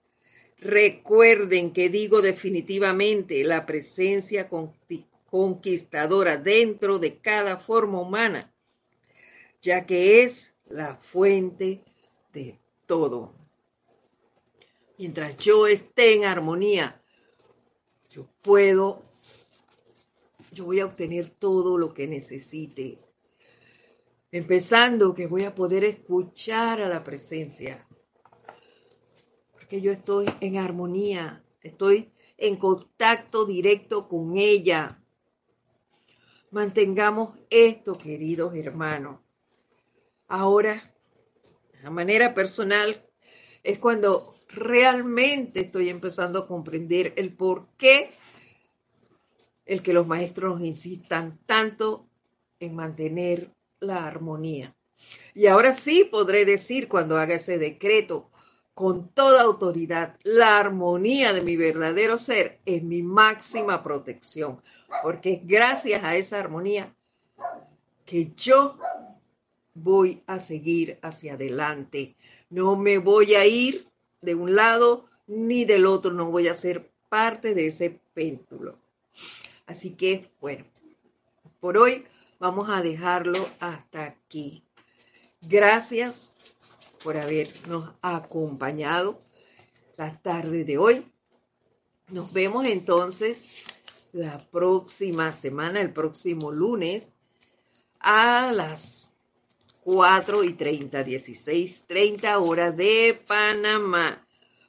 [0.62, 4.48] Recuerden que digo definitivamente la presencia
[5.30, 8.54] conquistadora dentro de cada forma humana,
[9.60, 11.82] ya que es la fuente
[12.32, 13.34] de todo.
[14.98, 17.02] Mientras yo esté en armonía,
[18.10, 19.02] yo puedo,
[20.52, 22.98] yo voy a obtener todo lo que necesite
[24.32, 27.86] empezando que voy a poder escuchar a la presencia,
[29.72, 35.02] porque yo estoy en armonía, estoy en contacto directo con ella.
[36.50, 39.20] Mantengamos esto, queridos hermanos.
[40.28, 40.78] Ahora,
[41.82, 43.02] de manera personal,
[43.62, 48.10] es cuando realmente estoy empezando a comprender el por qué
[49.64, 52.10] el que los maestros insistan tanto
[52.60, 54.76] en mantener la armonía.
[55.32, 58.31] Y ahora sí podré decir cuando haga ese decreto
[58.74, 64.62] con toda autoridad, la armonía de mi verdadero ser es mi máxima protección,
[65.02, 66.94] porque es gracias a esa armonía
[68.06, 68.78] que yo
[69.74, 72.14] voy a seguir hacia adelante.
[72.50, 73.86] No me voy a ir
[74.20, 78.78] de un lado ni del otro, no voy a ser parte de ese péndulo.
[79.66, 80.64] Así que, bueno,
[81.60, 82.06] por hoy
[82.38, 84.62] vamos a dejarlo hasta aquí.
[85.42, 86.32] Gracias
[87.02, 89.18] por habernos acompañado
[89.96, 91.06] la tarde de hoy.
[92.08, 93.50] Nos vemos entonces
[94.12, 97.14] la próxima semana, el próximo lunes,
[98.00, 99.10] a las
[99.84, 104.26] 4 y 30, 16, 30 horas de Panamá.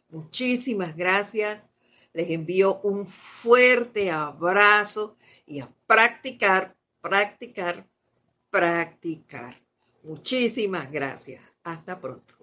[0.10, 1.70] Muchísimas gracias.
[2.14, 7.86] Les envío un fuerte abrazo y a practicar practicar,
[8.50, 9.62] practicar.
[10.04, 11.53] Muchísimas gracias.
[11.64, 12.36] Hasta pronto.